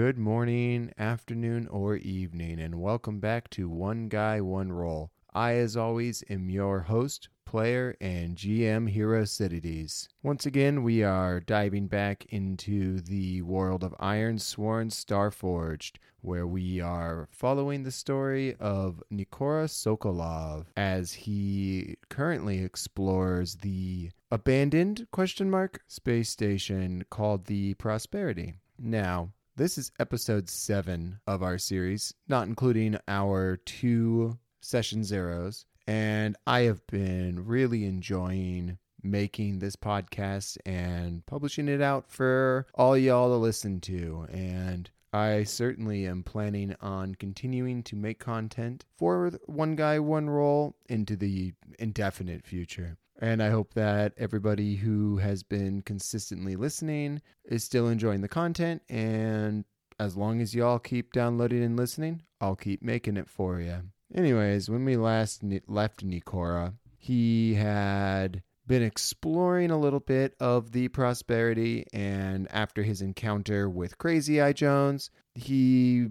Good 0.00 0.16
morning, 0.16 0.94
afternoon, 0.98 1.68
or 1.68 1.96
evening, 1.96 2.58
and 2.58 2.80
welcome 2.80 3.20
back 3.20 3.50
to 3.50 3.68
One 3.68 4.08
Guy, 4.08 4.40
One 4.40 4.72
Roll. 4.72 5.10
I, 5.34 5.56
as 5.56 5.76
always, 5.76 6.24
am 6.30 6.48
your 6.48 6.80
host, 6.80 7.28
player, 7.44 7.94
and 8.00 8.34
GM 8.34 8.88
Hero 8.88 9.26
Cities. 9.26 10.08
Once 10.22 10.46
again, 10.46 10.82
we 10.82 11.02
are 11.02 11.38
diving 11.38 11.86
back 11.86 12.24
into 12.30 13.02
the 13.02 13.42
world 13.42 13.84
of 13.84 13.94
Ironsworn 14.00 14.88
Starforged, 14.90 15.98
where 16.22 16.46
we 16.46 16.80
are 16.80 17.28
following 17.30 17.82
the 17.82 17.92
story 17.92 18.56
of 18.58 19.02
Nikora 19.12 19.68
Sokolov 19.68 20.64
as 20.78 21.12
he 21.12 21.96
currently 22.08 22.64
explores 22.64 23.56
the 23.56 24.12
abandoned 24.30 25.08
question 25.10 25.50
mark 25.50 25.82
space 25.88 26.30
station 26.30 27.04
called 27.10 27.44
the 27.44 27.74
Prosperity. 27.74 28.54
Now, 28.78 29.32
this 29.56 29.76
is 29.78 29.92
episode 29.98 30.48
seven 30.48 31.20
of 31.26 31.42
our 31.42 31.58
series, 31.58 32.14
not 32.28 32.46
including 32.46 32.96
our 33.08 33.56
two 33.58 34.38
session 34.60 35.04
zeros. 35.04 35.66
And 35.86 36.36
I 36.46 36.60
have 36.60 36.86
been 36.86 37.46
really 37.46 37.84
enjoying 37.84 38.78
making 39.02 39.58
this 39.58 39.76
podcast 39.76 40.58
and 40.66 41.24
publishing 41.26 41.68
it 41.68 41.80
out 41.80 42.10
for 42.10 42.66
all 42.74 42.96
y'all 42.96 43.28
to 43.28 43.36
listen 43.36 43.80
to. 43.80 44.26
And 44.30 44.90
I 45.12 45.42
certainly 45.44 46.06
am 46.06 46.22
planning 46.22 46.76
on 46.80 47.16
continuing 47.16 47.82
to 47.84 47.96
make 47.96 48.20
content 48.20 48.84
for 48.96 49.32
One 49.46 49.74
Guy, 49.74 49.98
One 49.98 50.30
Roll 50.30 50.76
into 50.88 51.16
the 51.16 51.54
indefinite 51.78 52.44
future. 52.44 52.96
And 53.20 53.42
I 53.42 53.50
hope 53.50 53.74
that 53.74 54.14
everybody 54.16 54.76
who 54.76 55.18
has 55.18 55.42
been 55.42 55.82
consistently 55.82 56.56
listening 56.56 57.20
is 57.44 57.62
still 57.62 57.86
enjoying 57.88 58.22
the 58.22 58.28
content. 58.28 58.82
And 58.88 59.66
as 59.98 60.16
long 60.16 60.40
as 60.40 60.54
y'all 60.54 60.78
keep 60.78 61.12
downloading 61.12 61.62
and 61.62 61.76
listening, 61.76 62.22
I'll 62.40 62.56
keep 62.56 62.82
making 62.82 63.18
it 63.18 63.28
for 63.28 63.60
you. 63.60 63.82
Anyways, 64.14 64.70
when 64.70 64.86
we 64.86 64.96
last 64.96 65.42
left 65.68 66.04
Nikora, 66.04 66.72
he 66.96 67.54
had 67.54 68.42
been 68.66 68.82
exploring 68.82 69.70
a 69.70 69.78
little 69.78 70.00
bit 70.00 70.34
of 70.40 70.72
the 70.72 70.88
prosperity, 70.88 71.84
and 71.92 72.46
after 72.50 72.82
his 72.82 73.02
encounter 73.02 73.68
with 73.68 73.98
Crazy 73.98 74.40
Eye 74.40 74.52
Jones, 74.52 75.10
he 75.34 76.08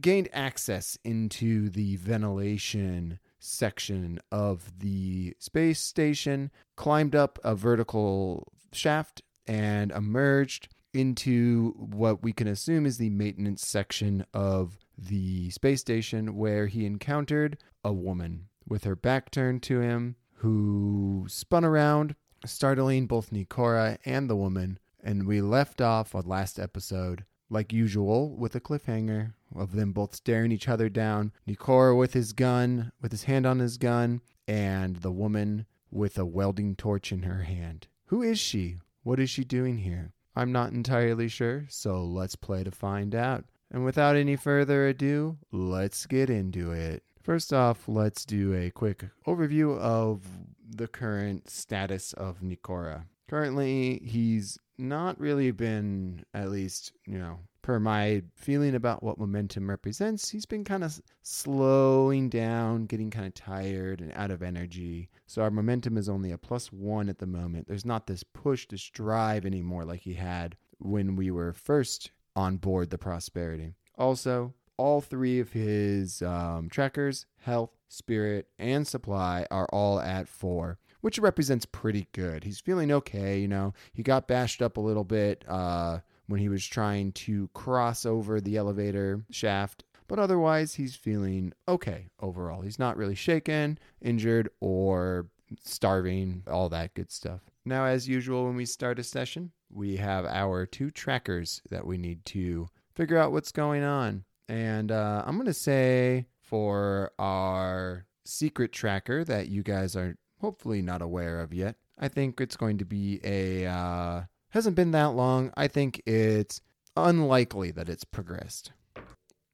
gained 0.00 0.28
access 0.32 0.96
into 1.04 1.68
the 1.68 1.96
ventilation 1.96 3.18
section 3.40 4.20
of 4.30 4.78
the 4.78 5.34
space 5.38 5.80
station, 5.80 6.50
climbed 6.76 7.14
up 7.14 7.38
a 7.42 7.54
vertical 7.54 8.52
shaft, 8.72 9.22
and 9.46 9.90
emerged 9.90 10.68
into 10.92 11.72
what 11.76 12.22
we 12.22 12.32
can 12.32 12.46
assume 12.46 12.86
is 12.86 12.98
the 12.98 13.10
maintenance 13.10 13.66
section 13.66 14.24
of 14.34 14.78
the 14.96 15.50
space 15.50 15.80
station, 15.80 16.36
where 16.36 16.66
he 16.66 16.86
encountered 16.86 17.58
a 17.82 17.92
woman 17.92 18.46
with 18.68 18.84
her 18.84 18.96
back 18.96 19.30
turned 19.30 19.62
to 19.64 19.80
him 19.80 20.16
who 20.34 21.26
spun 21.28 21.64
around, 21.64 22.14
startling 22.46 23.06
both 23.06 23.30
Nikora 23.30 23.98
and 24.04 24.28
the 24.28 24.36
woman. 24.36 24.78
And 25.02 25.26
we 25.26 25.40
left 25.40 25.80
off 25.80 26.14
on 26.14 26.26
last 26.26 26.58
episode, 26.58 27.24
like 27.50 27.72
usual, 27.72 28.34
with 28.36 28.54
a 28.54 28.60
cliffhanger 28.60 29.34
of 29.54 29.72
them 29.72 29.92
both 29.92 30.14
staring 30.14 30.52
each 30.52 30.68
other 30.68 30.88
down. 30.88 31.32
Nikora 31.46 31.98
with 31.98 32.14
his 32.14 32.32
gun, 32.32 32.92
with 33.02 33.10
his 33.10 33.24
hand 33.24 33.44
on 33.44 33.58
his 33.58 33.76
gun, 33.76 34.20
and 34.46 34.96
the 34.96 35.12
woman 35.12 35.66
with 35.90 36.18
a 36.18 36.24
welding 36.24 36.76
torch 36.76 37.12
in 37.12 37.22
her 37.22 37.42
hand. 37.42 37.88
Who 38.06 38.22
is 38.22 38.38
she? 38.38 38.78
What 39.02 39.18
is 39.18 39.30
she 39.30 39.44
doing 39.44 39.78
here? 39.78 40.12
I'm 40.36 40.52
not 40.52 40.72
entirely 40.72 41.28
sure, 41.28 41.66
so 41.68 42.04
let's 42.04 42.36
play 42.36 42.64
to 42.64 42.70
find 42.70 43.14
out. 43.14 43.44
And 43.70 43.84
without 43.84 44.16
any 44.16 44.36
further 44.36 44.88
ado, 44.88 45.38
let's 45.52 46.06
get 46.06 46.30
into 46.30 46.72
it. 46.72 47.02
First 47.22 47.52
off, 47.52 47.88
let's 47.88 48.24
do 48.24 48.54
a 48.54 48.70
quick 48.70 49.04
overview 49.26 49.78
of 49.78 50.22
the 50.68 50.88
current 50.88 51.50
status 51.50 52.12
of 52.14 52.40
Nikora. 52.40 53.04
Currently, 53.28 54.00
he's 54.04 54.58
not 54.80 55.20
really 55.20 55.50
been, 55.50 56.24
at 56.34 56.50
least, 56.50 56.92
you 57.06 57.18
know, 57.18 57.38
per 57.62 57.78
my 57.78 58.22
feeling 58.34 58.74
about 58.74 59.02
what 59.02 59.18
momentum 59.18 59.68
represents, 59.68 60.30
he's 60.30 60.46
been 60.46 60.64
kind 60.64 60.82
of 60.82 61.00
slowing 61.22 62.28
down, 62.28 62.86
getting 62.86 63.10
kind 63.10 63.26
of 63.26 63.34
tired 63.34 64.00
and 64.00 64.12
out 64.14 64.30
of 64.30 64.42
energy. 64.42 65.10
So 65.26 65.42
our 65.42 65.50
momentum 65.50 65.96
is 65.96 66.08
only 66.08 66.32
a 66.32 66.38
plus 66.38 66.72
one 66.72 67.08
at 67.08 67.18
the 67.18 67.26
moment. 67.26 67.68
There's 67.68 67.84
not 67.84 68.06
this 68.06 68.22
push, 68.22 68.66
this 68.66 68.88
drive 68.88 69.44
anymore 69.44 69.84
like 69.84 70.00
he 70.00 70.14
had 70.14 70.56
when 70.78 71.16
we 71.16 71.30
were 71.30 71.52
first 71.52 72.10
on 72.34 72.56
board 72.56 72.90
the 72.90 72.98
Prosperity. 72.98 73.74
Also, 73.98 74.54
all 74.76 75.00
three 75.00 75.40
of 75.40 75.52
his 75.52 76.22
um, 76.22 76.68
trackers, 76.70 77.26
health, 77.36 77.76
spirit, 77.88 78.48
and 78.58 78.86
supply, 78.86 79.46
are 79.50 79.68
all 79.70 80.00
at 80.00 80.26
four 80.26 80.78
which 81.00 81.18
represents 81.18 81.66
pretty 81.66 82.08
good. 82.12 82.44
He's 82.44 82.60
feeling 82.60 82.92
okay, 82.92 83.38
you 83.38 83.48
know. 83.48 83.74
He 83.92 84.02
got 84.02 84.28
bashed 84.28 84.62
up 84.62 84.76
a 84.76 84.80
little 84.80 85.04
bit 85.04 85.44
uh, 85.48 86.00
when 86.26 86.40
he 86.40 86.48
was 86.48 86.66
trying 86.66 87.12
to 87.12 87.48
cross 87.54 88.06
over 88.06 88.40
the 88.40 88.56
elevator 88.56 89.22
shaft. 89.30 89.84
But 90.08 90.18
otherwise, 90.18 90.74
he's 90.74 90.96
feeling 90.96 91.52
okay 91.68 92.08
overall. 92.20 92.62
He's 92.62 92.80
not 92.80 92.96
really 92.96 93.14
shaken, 93.14 93.78
injured, 94.00 94.50
or 94.60 95.28
starving, 95.64 96.42
all 96.48 96.68
that 96.70 96.94
good 96.94 97.10
stuff. 97.12 97.40
Now, 97.64 97.84
as 97.84 98.08
usual, 98.08 98.46
when 98.46 98.56
we 98.56 98.64
start 98.64 98.98
a 98.98 99.04
session, 99.04 99.52
we 99.72 99.96
have 99.98 100.24
our 100.24 100.66
two 100.66 100.90
trackers 100.90 101.62
that 101.70 101.86
we 101.86 101.96
need 101.96 102.24
to 102.26 102.68
figure 102.94 103.18
out 103.18 103.32
what's 103.32 103.52
going 103.52 103.84
on. 103.84 104.24
And 104.48 104.90
uh, 104.90 105.22
I'm 105.24 105.36
going 105.36 105.46
to 105.46 105.54
say 105.54 106.26
for 106.42 107.12
our 107.18 108.06
secret 108.24 108.72
tracker 108.72 109.24
that 109.24 109.48
you 109.48 109.62
guys 109.62 109.94
are 109.94 110.16
hopefully 110.40 110.82
not 110.82 111.02
aware 111.02 111.40
of 111.40 111.52
yet, 111.52 111.76
I 111.98 112.08
think 112.08 112.40
it's 112.40 112.56
going 112.56 112.78
to 112.78 112.84
be 112.84 113.20
a 113.24 113.66
uh, 113.66 114.22
hasn't 114.50 114.76
been 114.76 114.92
that 114.92 115.14
long. 115.14 115.52
I 115.56 115.68
think 115.68 116.02
it's 116.06 116.60
unlikely 116.96 117.70
that 117.72 117.88
it's 117.88 118.04
progressed. 118.04 118.72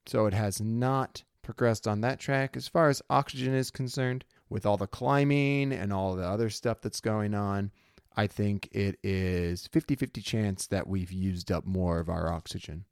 So 0.05 0.25
it 0.25 0.33
has 0.33 0.61
not 0.61 1.23
progressed 1.41 1.87
on 1.87 2.01
that 2.01 2.19
track. 2.19 2.55
As 2.55 2.67
far 2.67 2.89
as 2.89 3.01
oxygen 3.09 3.53
is 3.53 3.71
concerned, 3.71 4.25
with 4.49 4.65
all 4.65 4.77
the 4.77 4.87
climbing 4.87 5.73
and 5.73 5.91
all 5.91 6.15
the 6.15 6.25
other 6.25 6.49
stuff 6.49 6.81
that's 6.81 7.01
going 7.01 7.33
on, 7.33 7.71
I 8.15 8.27
think 8.27 8.69
it 8.71 8.97
is 9.03 9.67
50 9.67 9.95
50 9.95 10.21
chance 10.21 10.67
that 10.67 10.87
we've 10.87 11.11
used 11.11 11.51
up 11.51 11.65
more 11.65 11.99
of 11.99 12.09
our 12.09 12.31
oxygen. 12.31 12.85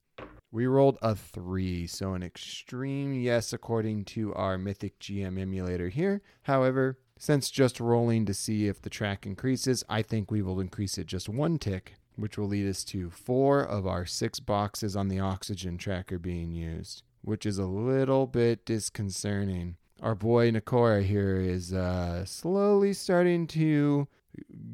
We 0.51 0.67
rolled 0.67 0.97
a 1.01 1.15
three, 1.15 1.87
so 1.87 2.13
an 2.13 2.23
extreme 2.23 3.13
yes 3.13 3.51
according 3.51 4.05
to 4.05 4.33
our 4.35 4.57
Mythic 4.57 4.99
GM 4.99 5.39
emulator 5.39 5.89
here. 5.89 6.21
However, 6.43 6.97
since 7.17 7.49
just 7.49 7.79
rolling 7.79 8.25
to 8.25 8.33
see 8.33 8.67
if 8.67 8.81
the 8.81 8.89
track 8.89 9.25
increases, 9.25 9.83
I 9.89 10.01
think 10.01 10.29
we 10.29 10.41
will 10.41 10.59
increase 10.59 10.97
it 10.97 11.07
just 11.07 11.29
one 11.29 11.57
tick, 11.57 11.93
which 12.15 12.37
will 12.37 12.47
lead 12.47 12.67
us 12.69 12.83
to 12.85 13.09
four 13.09 13.61
of 13.61 13.87
our 13.87 14.05
six 14.05 14.39
boxes 14.39 14.95
on 14.95 15.07
the 15.07 15.19
oxygen 15.19 15.77
tracker 15.77 16.19
being 16.19 16.51
used, 16.51 17.03
which 17.21 17.45
is 17.45 17.57
a 17.57 17.65
little 17.65 18.27
bit 18.27 18.65
disconcerting. 18.65 19.77
Our 20.01 20.15
boy 20.15 20.51
Nikora 20.51 21.03
here 21.03 21.37
is 21.37 21.73
uh, 21.73 22.25
slowly 22.25 22.93
starting 22.93 23.47
to 23.47 24.07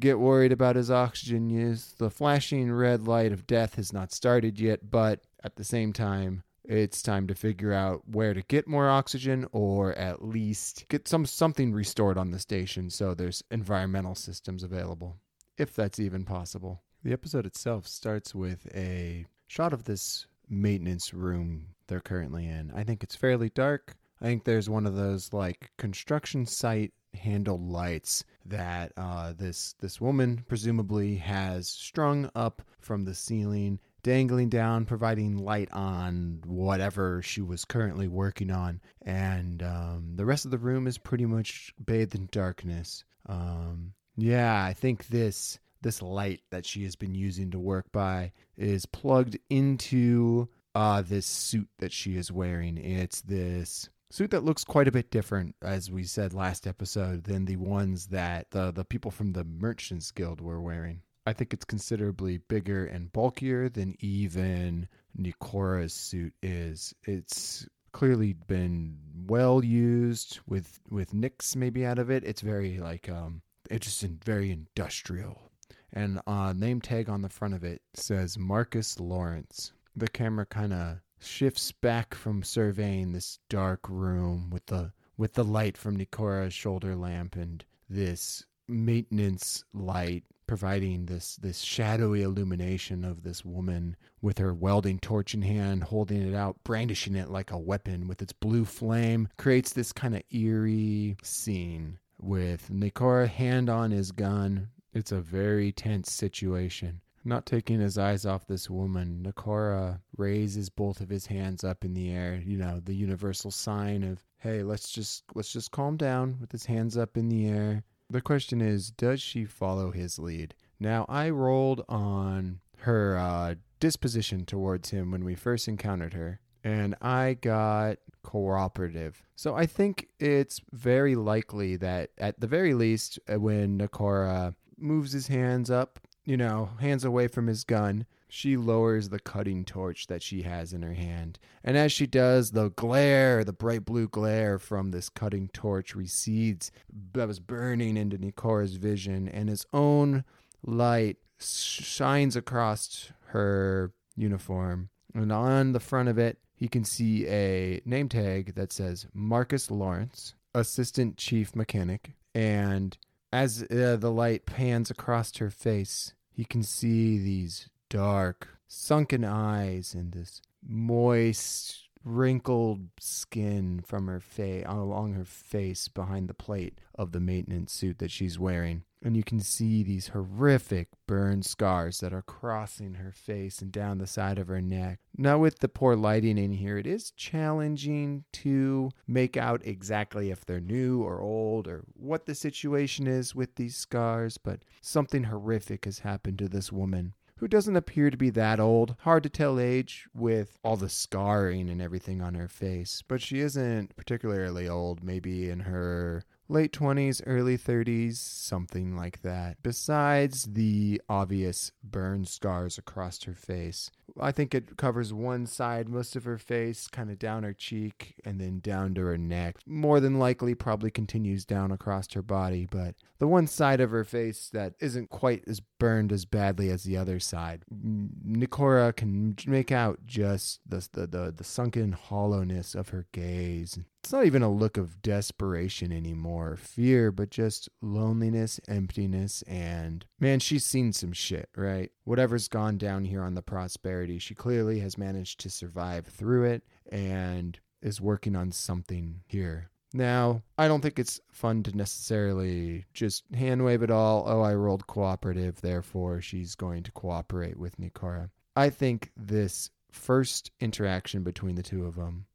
get 0.00 0.18
worried 0.18 0.52
about 0.52 0.76
his 0.76 0.90
oxygen 0.90 1.48
use. 1.48 1.94
The 1.96 2.10
flashing 2.10 2.72
red 2.72 3.06
light 3.06 3.32
of 3.32 3.46
death 3.46 3.76
has 3.76 3.92
not 3.92 4.12
started 4.12 4.58
yet, 4.58 4.90
but 4.90 5.20
at 5.44 5.56
the 5.56 5.64
same 5.64 5.92
time, 5.92 6.42
it's 6.64 7.02
time 7.02 7.26
to 7.26 7.34
figure 7.34 7.72
out 7.72 8.02
where 8.08 8.34
to 8.34 8.42
get 8.42 8.68
more 8.68 8.88
oxygen 8.88 9.46
or 9.52 9.92
at 9.94 10.24
least 10.24 10.86
get 10.88 11.08
some 11.08 11.26
something 11.26 11.72
restored 11.72 12.16
on 12.16 12.30
the 12.30 12.38
station 12.38 12.88
so 12.88 13.14
there's 13.14 13.42
environmental 13.50 14.14
systems 14.14 14.62
available 14.62 15.16
if 15.58 15.74
that's 15.74 16.00
even 16.00 16.24
possible. 16.24 16.82
The 17.04 17.12
episode 17.12 17.46
itself 17.46 17.86
starts 17.86 18.34
with 18.34 18.66
a 18.74 19.26
shot 19.46 19.72
of 19.72 19.84
this 19.84 20.26
maintenance 20.48 21.12
room 21.12 21.68
they're 21.86 22.00
currently 22.00 22.46
in. 22.46 22.72
I 22.74 22.84
think 22.84 23.02
it's 23.02 23.16
fairly 23.16 23.50
dark. 23.50 23.96
I 24.20 24.24
think 24.24 24.44
there's 24.44 24.70
one 24.70 24.86
of 24.86 24.96
those 24.96 25.32
like 25.32 25.70
construction 25.78 26.46
site 26.46 26.92
handle 27.14 27.58
lights 27.58 28.24
that 28.46 28.92
uh, 28.96 29.34
this 29.36 29.74
this 29.80 30.00
woman 30.00 30.44
presumably 30.48 31.16
has 31.16 31.68
strung 31.68 32.30
up 32.34 32.62
from 32.80 33.04
the 33.04 33.14
ceiling 33.14 33.78
dangling 34.02 34.48
down, 34.48 34.84
providing 34.84 35.38
light 35.38 35.68
on 35.72 36.40
whatever 36.46 37.22
she 37.22 37.40
was 37.40 37.64
currently 37.64 38.08
working 38.08 38.50
on. 38.50 38.80
And 39.02 39.62
um, 39.62 40.12
the 40.16 40.24
rest 40.24 40.44
of 40.44 40.50
the 40.50 40.58
room 40.58 40.86
is 40.86 40.98
pretty 40.98 41.26
much 41.26 41.72
bathed 41.84 42.14
in 42.14 42.28
darkness. 42.30 43.04
Um, 43.26 43.92
yeah, 44.16 44.64
I 44.64 44.72
think 44.72 45.08
this 45.08 45.58
this 45.82 46.00
light 46.00 46.42
that 46.50 46.64
she 46.64 46.84
has 46.84 46.94
been 46.94 47.14
using 47.14 47.50
to 47.50 47.58
work 47.58 47.90
by 47.90 48.32
is 48.56 48.86
plugged 48.86 49.36
into 49.50 50.48
uh, 50.74 51.02
this 51.02 51.26
suit 51.26 51.68
that 51.78 51.92
she 51.92 52.16
is 52.16 52.30
wearing. 52.30 52.78
It's 52.78 53.20
this 53.22 53.90
suit 54.10 54.30
that 54.30 54.44
looks 54.44 54.64
quite 54.64 54.88
a 54.88 54.92
bit 54.92 55.10
different, 55.10 55.56
as 55.60 55.90
we 55.90 56.04
said 56.04 56.34
last 56.34 56.66
episode, 56.66 57.24
than 57.24 57.46
the 57.46 57.56
ones 57.56 58.06
that 58.08 58.50
the, 58.50 58.70
the 58.70 58.84
people 58.84 59.10
from 59.10 59.32
the 59.32 59.44
Merchants 59.44 60.10
Guild 60.10 60.40
were 60.40 60.60
wearing. 60.60 61.02
I 61.24 61.32
think 61.32 61.54
it's 61.54 61.64
considerably 61.64 62.38
bigger 62.38 62.86
and 62.86 63.12
bulkier 63.12 63.68
than 63.68 63.94
even 64.00 64.88
Nikora's 65.16 65.94
suit 65.94 66.34
is. 66.42 66.94
It's 67.04 67.66
clearly 67.92 68.32
been 68.32 68.98
well 69.26 69.62
used 69.62 70.40
with 70.48 70.80
with 70.90 71.14
nicks 71.14 71.54
maybe 71.54 71.86
out 71.86 71.98
of 71.98 72.10
it. 72.10 72.24
It's 72.24 72.40
very 72.40 72.78
like 72.78 73.08
um 73.08 73.42
it's 73.70 73.86
just 73.86 74.02
in, 74.02 74.18
very 74.24 74.50
industrial. 74.50 75.50
And 75.92 76.20
uh 76.26 76.52
name 76.54 76.80
tag 76.80 77.08
on 77.08 77.22
the 77.22 77.28
front 77.28 77.54
of 77.54 77.62
it 77.62 77.82
says 77.94 78.38
Marcus 78.38 78.98
Lawrence. 78.98 79.72
The 79.94 80.08
camera 80.08 80.46
kind 80.46 80.72
of 80.72 80.98
shifts 81.20 81.70
back 81.70 82.14
from 82.14 82.42
surveying 82.42 83.12
this 83.12 83.38
dark 83.48 83.88
room 83.88 84.50
with 84.50 84.66
the 84.66 84.92
with 85.16 85.34
the 85.34 85.44
light 85.44 85.76
from 85.76 85.94
Nikora's 85.96 86.54
shoulder 86.54 86.96
lamp 86.96 87.36
and 87.36 87.64
this 87.88 88.44
maintenance 88.66 89.62
light 89.72 90.24
providing 90.52 91.06
this 91.06 91.36
this 91.36 91.60
shadowy 91.60 92.20
illumination 92.20 93.06
of 93.06 93.22
this 93.22 93.42
woman 93.42 93.96
with 94.20 94.36
her 94.36 94.52
welding 94.52 94.98
torch 94.98 95.32
in 95.32 95.40
hand 95.40 95.82
holding 95.82 96.20
it 96.20 96.34
out 96.34 96.62
brandishing 96.62 97.14
it 97.14 97.30
like 97.30 97.50
a 97.50 97.58
weapon 97.58 98.06
with 98.06 98.20
its 98.20 98.34
blue 98.34 98.66
flame 98.66 99.26
creates 99.38 99.72
this 99.72 99.94
kind 99.94 100.14
of 100.14 100.22
eerie 100.30 101.16
scene 101.22 101.98
with 102.20 102.68
Nikora 102.70 103.26
hand 103.26 103.70
on 103.70 103.92
his 103.92 104.12
gun 104.12 104.68
it's 104.92 105.10
a 105.10 105.22
very 105.22 105.72
tense 105.72 106.12
situation 106.12 107.00
not 107.24 107.46
taking 107.46 107.80
his 107.80 107.98
eyes 107.98 108.26
off 108.26 108.48
this 108.48 108.68
woman, 108.68 109.24
Nikora 109.24 110.00
raises 110.16 110.68
both 110.68 111.00
of 111.00 111.08
his 111.08 111.26
hands 111.26 111.62
up 111.62 111.84
in 111.84 111.94
the 111.94 112.10
air, 112.10 112.42
you 112.44 112.56
know, 112.56 112.80
the 112.80 112.94
universal 112.94 113.52
sign 113.52 114.02
of, 114.02 114.24
hey, 114.38 114.64
let's 114.64 114.90
just 114.90 115.22
let's 115.32 115.52
just 115.52 115.70
calm 115.70 115.96
down 115.96 116.38
with 116.40 116.50
his 116.50 116.66
hands 116.66 116.96
up 116.96 117.16
in 117.16 117.28
the 117.28 117.46
air. 117.46 117.84
The 118.12 118.20
question 118.20 118.60
is, 118.60 118.90
does 118.90 119.22
she 119.22 119.46
follow 119.46 119.90
his 119.90 120.18
lead? 120.18 120.54
Now, 120.78 121.06
I 121.08 121.30
rolled 121.30 121.82
on 121.88 122.60
her 122.80 123.16
uh, 123.16 123.54
disposition 123.80 124.44
towards 124.44 124.90
him 124.90 125.10
when 125.10 125.24
we 125.24 125.34
first 125.34 125.66
encountered 125.66 126.12
her, 126.12 126.38
and 126.62 126.94
I 127.00 127.38
got 127.40 127.96
cooperative. 128.22 129.22
So 129.34 129.54
I 129.54 129.64
think 129.64 130.08
it's 130.20 130.60
very 130.72 131.14
likely 131.14 131.76
that, 131.76 132.10
at 132.18 132.38
the 132.38 132.46
very 132.46 132.74
least, 132.74 133.18
uh, 133.32 133.40
when 133.40 133.78
Nikora 133.78 134.56
moves 134.76 135.12
his 135.12 135.28
hands 135.28 135.70
up, 135.70 135.98
you 136.24 136.36
know, 136.36 136.70
hands 136.80 137.04
away 137.04 137.28
from 137.28 137.46
his 137.46 137.64
gun, 137.64 138.06
she 138.28 138.56
lowers 138.56 139.08
the 139.08 139.18
cutting 139.18 139.64
torch 139.64 140.06
that 140.06 140.22
she 140.22 140.42
has 140.42 140.72
in 140.72 140.82
her 140.82 140.94
hand. 140.94 141.38
And 141.62 141.76
as 141.76 141.92
she 141.92 142.06
does, 142.06 142.52
the 142.52 142.70
glare, 142.70 143.44
the 143.44 143.52
bright 143.52 143.84
blue 143.84 144.08
glare 144.08 144.58
from 144.58 144.90
this 144.90 145.08
cutting 145.08 145.48
torch 145.48 145.94
recedes 145.94 146.70
that 147.12 147.28
was 147.28 147.40
burning 147.40 147.96
into 147.96 148.16
Nikora's 148.16 148.76
vision, 148.76 149.28
and 149.28 149.48
his 149.48 149.66
own 149.72 150.24
light 150.62 151.18
shines 151.38 152.36
across 152.36 153.12
her 153.26 153.92
uniform. 154.16 154.88
And 155.14 155.32
on 155.32 155.72
the 155.72 155.80
front 155.80 156.08
of 156.08 156.18
it, 156.18 156.38
he 156.54 156.68
can 156.68 156.84
see 156.84 157.26
a 157.26 157.82
name 157.84 158.08
tag 158.08 158.54
that 158.54 158.72
says 158.72 159.06
Marcus 159.12 159.70
Lawrence, 159.70 160.34
Assistant 160.54 161.16
Chief 161.16 161.54
Mechanic. 161.56 162.12
And 162.34 162.96
as 163.32 163.62
uh, 163.62 163.96
the 163.98 164.10
light 164.10 164.46
pans 164.46 164.90
across 164.90 165.36
her 165.38 165.50
face, 165.50 166.12
he 166.30 166.44
can 166.44 166.62
see 166.62 167.18
these 167.18 167.68
dark, 167.88 168.48
sunken 168.68 169.24
eyes 169.24 169.94
and 169.94 170.12
this 170.12 170.42
moist, 170.66 171.88
wrinkled 172.04 172.88
skin 172.98 173.82
from 173.86 174.06
her 174.06 174.20
face 174.20 174.64
along 174.66 175.14
her 175.14 175.24
face 175.24 175.88
behind 175.88 176.28
the 176.28 176.34
plate 176.34 176.80
of 176.94 177.12
the 177.12 177.20
maintenance 177.20 177.72
suit 177.72 177.98
that 177.98 178.10
she's 178.10 178.38
wearing. 178.38 178.84
And 179.04 179.16
you 179.16 179.24
can 179.24 179.40
see 179.40 179.82
these 179.82 180.08
horrific 180.08 180.88
burn 181.08 181.42
scars 181.42 181.98
that 182.00 182.12
are 182.12 182.22
crossing 182.22 182.94
her 182.94 183.10
face 183.10 183.60
and 183.60 183.72
down 183.72 183.98
the 183.98 184.06
side 184.06 184.38
of 184.38 184.46
her 184.46 184.60
neck. 184.60 185.00
Now, 185.16 185.38
with 185.38 185.58
the 185.58 185.68
poor 185.68 185.96
lighting 185.96 186.38
in 186.38 186.52
here, 186.52 186.78
it 186.78 186.86
is 186.86 187.10
challenging 187.10 188.24
to 188.34 188.90
make 189.08 189.36
out 189.36 189.60
exactly 189.64 190.30
if 190.30 190.44
they're 190.46 190.60
new 190.60 191.02
or 191.02 191.20
old 191.20 191.66
or 191.66 191.82
what 191.94 192.26
the 192.26 192.34
situation 192.34 193.08
is 193.08 193.34
with 193.34 193.56
these 193.56 193.76
scars, 193.76 194.38
but 194.38 194.60
something 194.80 195.24
horrific 195.24 195.84
has 195.84 196.00
happened 196.00 196.38
to 196.38 196.48
this 196.48 196.70
woman 196.70 197.14
who 197.42 197.48
doesn't 197.48 197.74
appear 197.74 198.08
to 198.08 198.16
be 198.16 198.30
that 198.30 198.60
old. 198.60 198.94
Hard 199.00 199.24
to 199.24 199.28
tell 199.28 199.58
age 199.58 200.06
with 200.14 200.60
all 200.62 200.76
the 200.76 200.88
scarring 200.88 201.68
and 201.68 201.82
everything 201.82 202.22
on 202.22 202.34
her 202.34 202.46
face, 202.46 203.02
but 203.08 203.20
she 203.20 203.40
isn't 203.40 203.96
particularly 203.96 204.68
old, 204.68 205.02
maybe 205.02 205.50
in 205.50 205.58
her 205.58 206.22
late 206.52 206.72
20s, 206.72 207.22
early 207.26 207.56
30s, 207.56 208.16
something 208.16 208.96
like 208.96 209.22
that. 209.22 209.56
Besides 209.62 210.44
the 210.52 211.00
obvious 211.08 211.72
burn 211.82 212.24
scars 212.24 212.78
across 212.78 213.22
her 213.24 213.34
face, 213.34 213.90
I 214.20 214.32
think 214.32 214.54
it 214.54 214.76
covers 214.76 215.12
one 215.12 215.46
side, 215.46 215.88
most 215.88 216.16
of 216.16 216.24
her 216.24 216.38
face, 216.38 216.86
kind 216.86 217.10
of 217.10 217.18
down 217.18 217.42
her 217.44 217.54
cheek, 217.54 218.14
and 218.24 218.40
then 218.40 218.60
down 218.60 218.94
to 218.94 219.02
her 219.02 219.16
neck. 219.16 219.56
More 219.66 220.00
than 220.00 220.18
likely, 220.18 220.54
probably 220.54 220.90
continues 220.90 221.44
down 221.44 221.72
across 221.72 222.12
her 222.12 222.22
body, 222.22 222.66
but 222.70 222.94
the 223.18 223.28
one 223.28 223.46
side 223.46 223.80
of 223.80 223.90
her 223.90 224.04
face 224.04 224.50
that 224.52 224.74
isn't 224.80 225.08
quite 225.08 225.44
as 225.46 225.60
burned 225.60 226.12
as 226.12 226.24
badly 226.24 226.70
as 226.70 226.82
the 226.84 226.96
other 226.96 227.20
side. 227.20 227.64
Nikora 227.72 228.94
can 228.94 229.36
make 229.46 229.72
out 229.72 230.00
just 230.04 230.60
the, 230.68 230.86
the, 230.92 231.06
the, 231.06 231.34
the 231.36 231.44
sunken 231.44 231.92
hollowness 231.92 232.74
of 232.74 232.90
her 232.90 233.06
gaze. 233.12 233.78
It's 234.02 234.12
not 234.12 234.26
even 234.26 234.42
a 234.42 234.50
look 234.50 234.76
of 234.76 235.00
desperation 235.00 235.92
anymore, 235.92 236.56
fear, 236.56 237.12
but 237.12 237.30
just 237.30 237.68
loneliness, 237.80 238.58
emptiness, 238.66 239.42
and 239.42 240.04
man, 240.18 240.40
she's 240.40 240.64
seen 240.64 240.92
some 240.92 241.12
shit, 241.12 241.48
right? 241.56 241.92
Whatever's 242.02 242.48
gone 242.48 242.78
down 242.78 243.04
here 243.04 243.22
on 243.22 243.34
the 243.34 243.42
prosperity, 243.42 244.18
she 244.18 244.34
clearly 244.34 244.80
has 244.80 244.98
managed 244.98 245.38
to 245.40 245.50
survive 245.50 246.06
through 246.06 246.44
it 246.44 246.64
and 246.90 247.60
is 247.80 248.00
working 248.00 248.34
on 248.34 248.50
something 248.50 249.20
here. 249.24 249.70
Now, 249.94 250.42
I 250.58 250.66
don't 250.66 250.80
think 250.80 250.98
it's 250.98 251.20
fun 251.30 251.62
to 251.64 251.76
necessarily 251.76 252.86
just 252.92 253.24
hand 253.32 253.64
wave 253.64 253.82
it 253.82 253.90
all. 253.90 254.24
Oh, 254.26 254.40
I 254.40 254.54
rolled 254.54 254.88
cooperative, 254.88 255.60
therefore 255.60 256.20
she's 256.20 256.56
going 256.56 256.82
to 256.84 256.92
cooperate 256.92 257.56
with 257.56 257.78
Nikora. 257.78 258.30
I 258.56 258.68
think 258.70 259.12
this 259.16 259.70
first 259.92 260.50
interaction 260.58 261.22
between 261.22 261.54
the 261.54 261.62
two 261.62 261.86
of 261.86 261.94
them, 261.94 262.26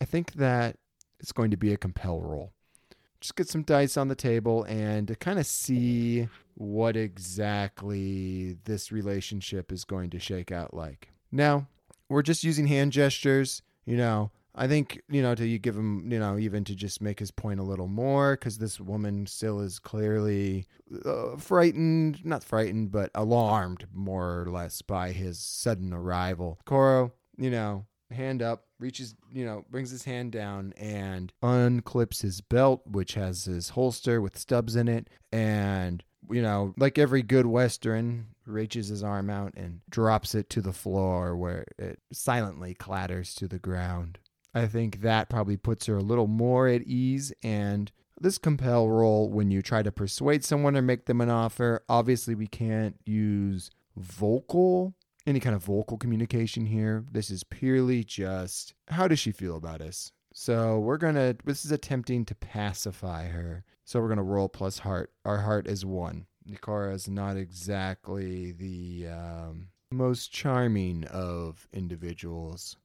I 0.00 0.04
think 0.04 0.32
that 0.32 0.78
it's 1.22 1.32
going 1.32 1.50
to 1.52 1.56
be 1.56 1.72
a 1.72 1.76
compel 1.78 2.20
roll. 2.20 2.52
Just 3.20 3.36
get 3.36 3.48
some 3.48 3.62
dice 3.62 3.96
on 3.96 4.08
the 4.08 4.16
table 4.16 4.64
and 4.64 5.06
to 5.06 5.14
kind 5.14 5.38
of 5.38 5.46
see 5.46 6.28
what 6.54 6.96
exactly 6.96 8.56
this 8.64 8.90
relationship 8.90 9.70
is 9.70 9.84
going 9.84 10.10
to 10.10 10.18
shake 10.18 10.50
out 10.50 10.74
like. 10.74 11.10
Now, 11.30 11.68
we're 12.08 12.22
just 12.22 12.44
using 12.44 12.66
hand 12.66 12.92
gestures, 12.92 13.62
you 13.86 13.96
know. 13.96 14.32
I 14.54 14.68
think, 14.68 15.00
you 15.08 15.22
know, 15.22 15.34
to 15.34 15.46
you 15.46 15.58
give 15.58 15.76
him, 15.76 16.12
you 16.12 16.18
know, 16.18 16.36
even 16.36 16.62
to 16.64 16.74
just 16.74 17.00
make 17.00 17.20
his 17.20 17.30
point 17.30 17.58
a 17.58 17.62
little 17.62 17.88
more, 17.88 18.34
because 18.34 18.58
this 18.58 18.78
woman 18.78 19.26
still 19.26 19.60
is 19.60 19.78
clearly 19.78 20.66
uh, 21.06 21.36
frightened, 21.38 22.22
not 22.22 22.44
frightened, 22.44 22.92
but 22.92 23.10
alarmed 23.14 23.86
more 23.94 24.42
or 24.42 24.50
less 24.50 24.82
by 24.82 25.12
his 25.12 25.38
sudden 25.38 25.94
arrival. 25.94 26.60
Koro, 26.66 27.14
you 27.38 27.50
know, 27.50 27.86
hand 28.12 28.42
up, 28.42 28.64
reaches, 28.78 29.14
you 29.32 29.44
know, 29.44 29.64
brings 29.70 29.90
his 29.90 30.04
hand 30.04 30.32
down 30.32 30.72
and 30.76 31.32
unclips 31.42 32.22
his 32.22 32.40
belt, 32.40 32.82
which 32.86 33.14
has 33.14 33.44
his 33.44 33.70
holster 33.70 34.20
with 34.20 34.38
stubs 34.38 34.76
in 34.76 34.88
it, 34.88 35.08
and 35.32 36.04
you 36.30 36.42
know, 36.42 36.72
like 36.78 36.98
every 36.98 37.22
good 37.22 37.46
Western, 37.46 38.28
reaches 38.46 38.88
his 38.88 39.02
arm 39.02 39.30
out 39.30 39.54
and 39.56 39.80
drops 39.90 40.34
it 40.34 40.50
to 40.50 40.60
the 40.60 40.72
floor 40.72 41.36
where 41.36 41.64
it 41.78 42.00
silently 42.12 42.74
clatters 42.74 43.34
to 43.34 43.48
the 43.48 43.58
ground. 43.58 44.18
I 44.54 44.66
think 44.66 45.00
that 45.02 45.30
probably 45.30 45.56
puts 45.56 45.86
her 45.86 45.96
a 45.96 46.02
little 46.02 46.26
more 46.26 46.68
at 46.68 46.82
ease 46.82 47.32
and 47.42 47.90
this 48.20 48.38
compel 48.38 48.88
roll 48.88 49.30
when 49.30 49.50
you 49.50 49.62
try 49.62 49.82
to 49.82 49.90
persuade 49.90 50.44
someone 50.44 50.76
or 50.76 50.82
make 50.82 51.06
them 51.06 51.20
an 51.20 51.30
offer. 51.30 51.82
Obviously, 51.88 52.34
we 52.34 52.46
can't 52.46 52.96
use 53.04 53.70
vocal 53.96 54.94
any 55.26 55.40
kind 55.40 55.54
of 55.54 55.64
vocal 55.64 55.96
communication 55.96 56.66
here. 56.66 57.04
This 57.10 57.30
is 57.30 57.44
purely 57.44 58.04
just 58.04 58.74
how 58.88 59.08
does 59.08 59.18
she 59.18 59.32
feel 59.32 59.56
about 59.56 59.80
us? 59.80 60.12
So 60.34 60.78
we're 60.78 60.96
gonna 60.96 61.36
this 61.44 61.64
is 61.64 61.72
attempting 61.72 62.24
to 62.26 62.34
pacify 62.34 63.28
her. 63.28 63.64
So 63.84 64.00
we're 64.00 64.08
gonna 64.08 64.22
roll 64.22 64.48
plus 64.48 64.80
heart. 64.80 65.12
Our 65.24 65.38
heart 65.38 65.66
is 65.66 65.84
one. 65.84 66.26
Nikora 66.48 66.94
is 66.94 67.08
not 67.08 67.36
exactly 67.36 68.52
the 68.52 69.08
um, 69.08 69.68
most 69.90 70.32
charming 70.32 71.04
of 71.04 71.68
individuals. 71.72 72.76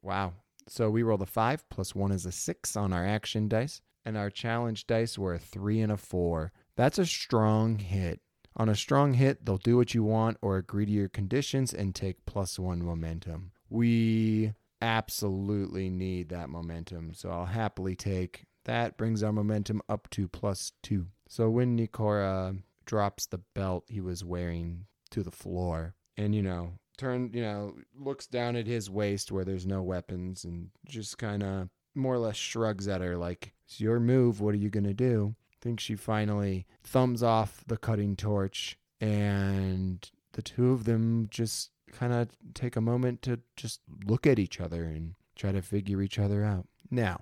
Wow. 0.00 0.34
So 0.68 0.90
we 0.90 1.02
rolled 1.02 1.22
a 1.22 1.26
five 1.26 1.68
plus 1.68 1.94
one 1.94 2.12
is 2.12 2.24
a 2.24 2.32
six 2.32 2.76
on 2.76 2.92
our 2.92 3.04
action 3.04 3.48
dice, 3.48 3.80
and 4.04 4.16
our 4.16 4.30
challenge 4.30 4.86
dice 4.86 5.18
were 5.18 5.34
a 5.34 5.38
three 5.38 5.80
and 5.80 5.92
a 5.92 5.96
four. 5.96 6.52
That's 6.76 6.98
a 6.98 7.06
strong 7.06 7.78
hit. 7.78 8.20
On 8.56 8.68
a 8.68 8.74
strong 8.74 9.14
hit, 9.14 9.44
they'll 9.44 9.56
do 9.56 9.76
what 9.76 9.94
you 9.94 10.02
want 10.04 10.36
or 10.42 10.56
agree 10.56 10.86
to 10.86 10.92
your 10.92 11.08
conditions 11.08 11.72
and 11.72 11.94
take 11.94 12.26
plus 12.26 12.58
one 12.58 12.84
momentum. 12.84 13.52
We 13.70 14.52
absolutely 14.80 15.88
need 15.88 16.28
that 16.28 16.50
momentum, 16.50 17.14
so 17.14 17.30
I'll 17.30 17.46
happily 17.46 17.96
take 17.96 18.44
that. 18.64 18.98
Brings 18.98 19.22
our 19.22 19.32
momentum 19.32 19.80
up 19.88 20.10
to 20.10 20.28
plus 20.28 20.72
two. 20.82 21.06
So 21.28 21.48
when 21.48 21.78
Nikora 21.78 22.62
drops 22.84 23.26
the 23.26 23.38
belt 23.54 23.84
he 23.88 24.00
was 24.00 24.24
wearing 24.24 24.86
to 25.10 25.22
the 25.22 25.30
floor, 25.30 25.94
and 26.16 26.34
you 26.34 26.42
know, 26.42 26.72
turn, 26.98 27.30
you 27.32 27.40
know, 27.40 27.76
looks 27.98 28.26
down 28.26 28.56
at 28.56 28.66
his 28.66 28.90
waist 28.90 29.32
where 29.32 29.44
there's 29.44 29.66
no 29.66 29.82
weapons 29.82 30.44
and 30.44 30.68
just 30.84 31.16
kind 31.16 31.42
of 31.42 31.68
more 31.94 32.14
or 32.14 32.18
less 32.18 32.36
shrugs 32.36 32.86
at 32.88 33.00
her 33.00 33.16
like, 33.16 33.54
"It's 33.64 33.80
your 33.80 33.98
move. 33.98 34.40
What 34.40 34.54
are 34.54 34.58
you 34.58 34.70
to 34.70 34.94
do?" 34.94 35.34
Think 35.62 35.80
she 35.80 35.94
finally 35.94 36.66
thumbs 36.82 37.22
off 37.22 37.62
the 37.66 37.76
cutting 37.76 38.16
torch 38.16 38.76
and 39.00 40.10
the 40.32 40.42
two 40.42 40.72
of 40.72 40.84
them 40.84 41.28
just 41.30 41.70
kind 41.92 42.12
of 42.12 42.30
take 42.52 42.74
a 42.74 42.80
moment 42.80 43.22
to 43.22 43.38
just 43.56 43.80
look 44.04 44.26
at 44.26 44.40
each 44.40 44.60
other 44.60 44.82
and 44.84 45.14
try 45.36 45.52
to 45.52 45.62
figure 45.62 46.02
each 46.02 46.18
other 46.18 46.44
out. 46.44 46.66
Now, 46.90 47.20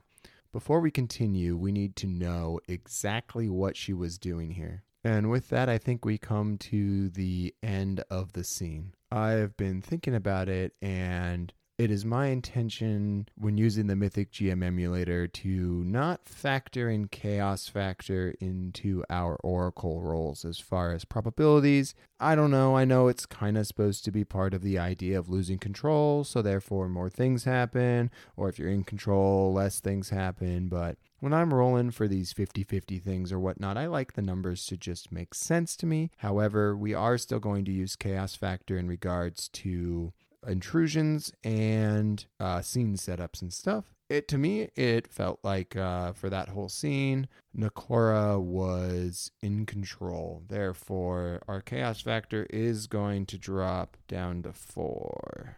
before 0.53 0.81
we 0.81 0.91
continue, 0.91 1.57
we 1.57 1.71
need 1.71 1.97
to 1.97 2.07
know 2.07 2.61
exactly 2.67 3.49
what 3.49 3.77
she 3.77 3.93
was 3.93 4.19
doing 4.19 4.53
here. 4.53 4.85
And 5.05 5.31
with 5.31 5.49
that, 5.51 5.69
I 5.69 5.79
think 5.79 6.05
we 6.05 6.19
come 6.19 6.57
to 6.59 7.11
the 7.11 7.55
end 7.63 8.03
of 8.11 8.33
the 8.33 8.45
scene. 8.45 8.95
I've 9.13 9.57
been 9.57 9.81
thinking 9.81 10.15
about 10.15 10.49
it, 10.49 10.73
and 10.83 11.53
it 11.81 11.91
is 11.91 12.05
my 12.05 12.27
intention 12.27 13.27
when 13.39 13.57
using 13.57 13.87
the 13.87 13.97
Mythic 13.97 14.31
GM 14.33 14.63
emulator 14.63 15.27
to 15.27 15.83
not 15.87 16.29
factor 16.29 16.91
in 16.91 17.09
Chaos 17.09 17.69
Factor 17.69 18.35
into 18.39 19.03
our 19.09 19.37
Oracle 19.37 20.03
rolls 20.03 20.45
as 20.45 20.59
far 20.59 20.93
as 20.93 21.07
probabilities. 21.07 21.95
I 22.21 22.35
don't 22.35 22.51
know. 22.51 22.77
I 22.77 22.85
know 22.85 23.09
it's 23.09 23.25
kind 23.25 23.57
of 23.57 23.67
supposed 23.67 24.05
to 24.05 24.11
be 24.11 24.25
part 24.27 24.53
of 24.53 24.61
the 24.61 24.79
idea 24.79 25.19
of 25.19 25.31
losing 25.31 25.57
control, 25.57 26.23
so 26.23 26.43
therefore 26.43 26.87
more 26.87 27.09
things 27.09 27.45
happen, 27.45 28.11
or 28.37 28.51
if 28.51 28.59
you're 28.59 28.69
in 28.69 28.85
control, 28.85 29.55
less 29.55 29.81
things 29.81 30.11
happen. 30.11 30.69
But 30.69 30.99
when 31.21 31.33
I'm 31.33 31.55
rolling 31.55 31.93
for 31.93 32.07
these 32.07 32.31
50 32.31 32.63
50 32.63 32.99
things 32.99 33.33
or 33.33 33.41
whatnot, 33.41 33.79
I 33.79 33.87
like 33.87 34.13
the 34.13 34.23
numbers 34.23 34.67
to 34.67 34.77
just 34.77 35.11
make 35.11 35.33
sense 35.33 35.77
to 35.77 35.87
me. 35.87 36.11
However, 36.19 36.77
we 36.77 36.93
are 36.93 37.17
still 37.17 37.41
going 37.41 37.65
to 37.65 37.73
use 37.73 37.97
Chaos 37.97 38.37
Factor 38.37 38.77
in 38.77 38.87
regards 38.87 39.49
to 39.49 40.13
intrusions 40.47 41.33
and 41.45 42.25
uh, 42.39 42.61
scene 42.61 42.97
setups 42.97 43.43
and 43.43 43.53
stuff. 43.53 43.95
It 44.09 44.27
to 44.29 44.39
me, 44.39 44.71
it 44.75 45.07
felt 45.13 45.39
like 45.45 45.77
uh, 45.77 46.13
for 46.13 46.29
that 46.31 46.49
whole 46.49 46.69
scene, 46.69 47.29
Nikora 47.57 48.41
was 48.41 49.31
in 49.41 49.67
control. 49.67 50.43
Therefore, 50.49 51.43
our 51.47 51.61
chaos 51.61 52.01
factor 52.01 52.47
is 52.51 52.89
going 52.89 53.27
to 53.27 53.39
drop 53.39 53.97
down 54.09 54.43
to 54.43 54.53
four. 54.53 55.57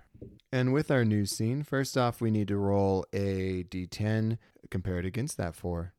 And 0.53 0.73
with 0.73 0.91
our 0.91 1.05
new 1.05 1.25
scene, 1.25 1.62
first 1.62 1.97
off, 1.97 2.21
we 2.21 2.31
need 2.31 2.49
to 2.49 2.59
roll 2.59 3.07
a 3.15 3.65
d10 3.65 4.37
compared 4.71 5.07
against 5.07 5.39
that 5.39 5.55
four. 5.55 5.95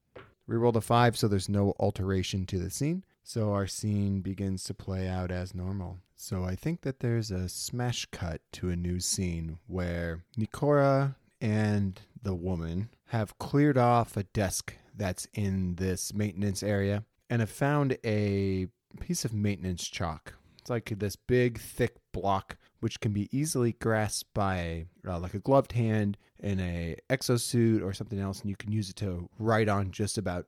We 0.45 0.55
rolled 0.55 0.77
a 0.77 0.81
five, 0.81 1.17
so 1.17 1.27
there's 1.27 1.49
no 1.49 1.73
alteration 1.79 2.45
to 2.47 2.59
the 2.59 2.69
scene. 2.69 3.03
So 3.23 3.53
our 3.53 3.67
scene 3.67 4.21
begins 4.21 4.63
to 4.65 4.73
play 4.73 5.07
out 5.07 5.31
as 5.31 5.55
normal. 5.55 5.99
So 6.15 6.43
I 6.43 6.55
think 6.55 6.81
that 6.81 6.99
there's 6.99 7.31
a 7.31 7.49
smash 7.49 8.05
cut 8.11 8.41
to 8.53 8.69
a 8.69 8.75
new 8.75 8.99
scene 8.99 9.59
where 9.67 10.23
Nikora 10.37 11.15
and 11.41 11.99
the 12.21 12.35
woman 12.35 12.89
have 13.07 13.37
cleared 13.39 13.77
off 13.77 14.15
a 14.17 14.23
desk 14.23 14.75
that's 14.95 15.27
in 15.33 15.75
this 15.75 16.13
maintenance 16.13 16.63
area 16.63 17.03
and 17.29 17.41
have 17.41 17.49
found 17.49 17.97
a 18.05 18.67
piece 18.99 19.25
of 19.25 19.33
maintenance 19.33 19.87
chalk. 19.87 20.35
It's 20.59 20.69
like 20.69 20.93
this 20.99 21.15
big, 21.15 21.59
thick 21.59 21.95
block 22.11 22.57
which 22.79 22.99
can 22.99 23.13
be 23.13 23.29
easily 23.37 23.71
grasped 23.71 24.33
by 24.33 24.85
uh, 25.07 25.17
like 25.17 25.33
a 25.33 25.39
gloved 25.39 25.71
hand 25.71 26.17
in 26.39 26.59
a 26.59 26.97
exosuit 27.09 27.81
or 27.81 27.93
something 27.93 28.19
else, 28.19 28.41
and 28.41 28.49
you 28.49 28.57
can 28.57 28.73
use 28.73 28.89
it 28.89 28.97
to 28.97 29.29
write 29.39 29.69
on 29.69 29.89
just 29.91 30.17
about 30.17 30.47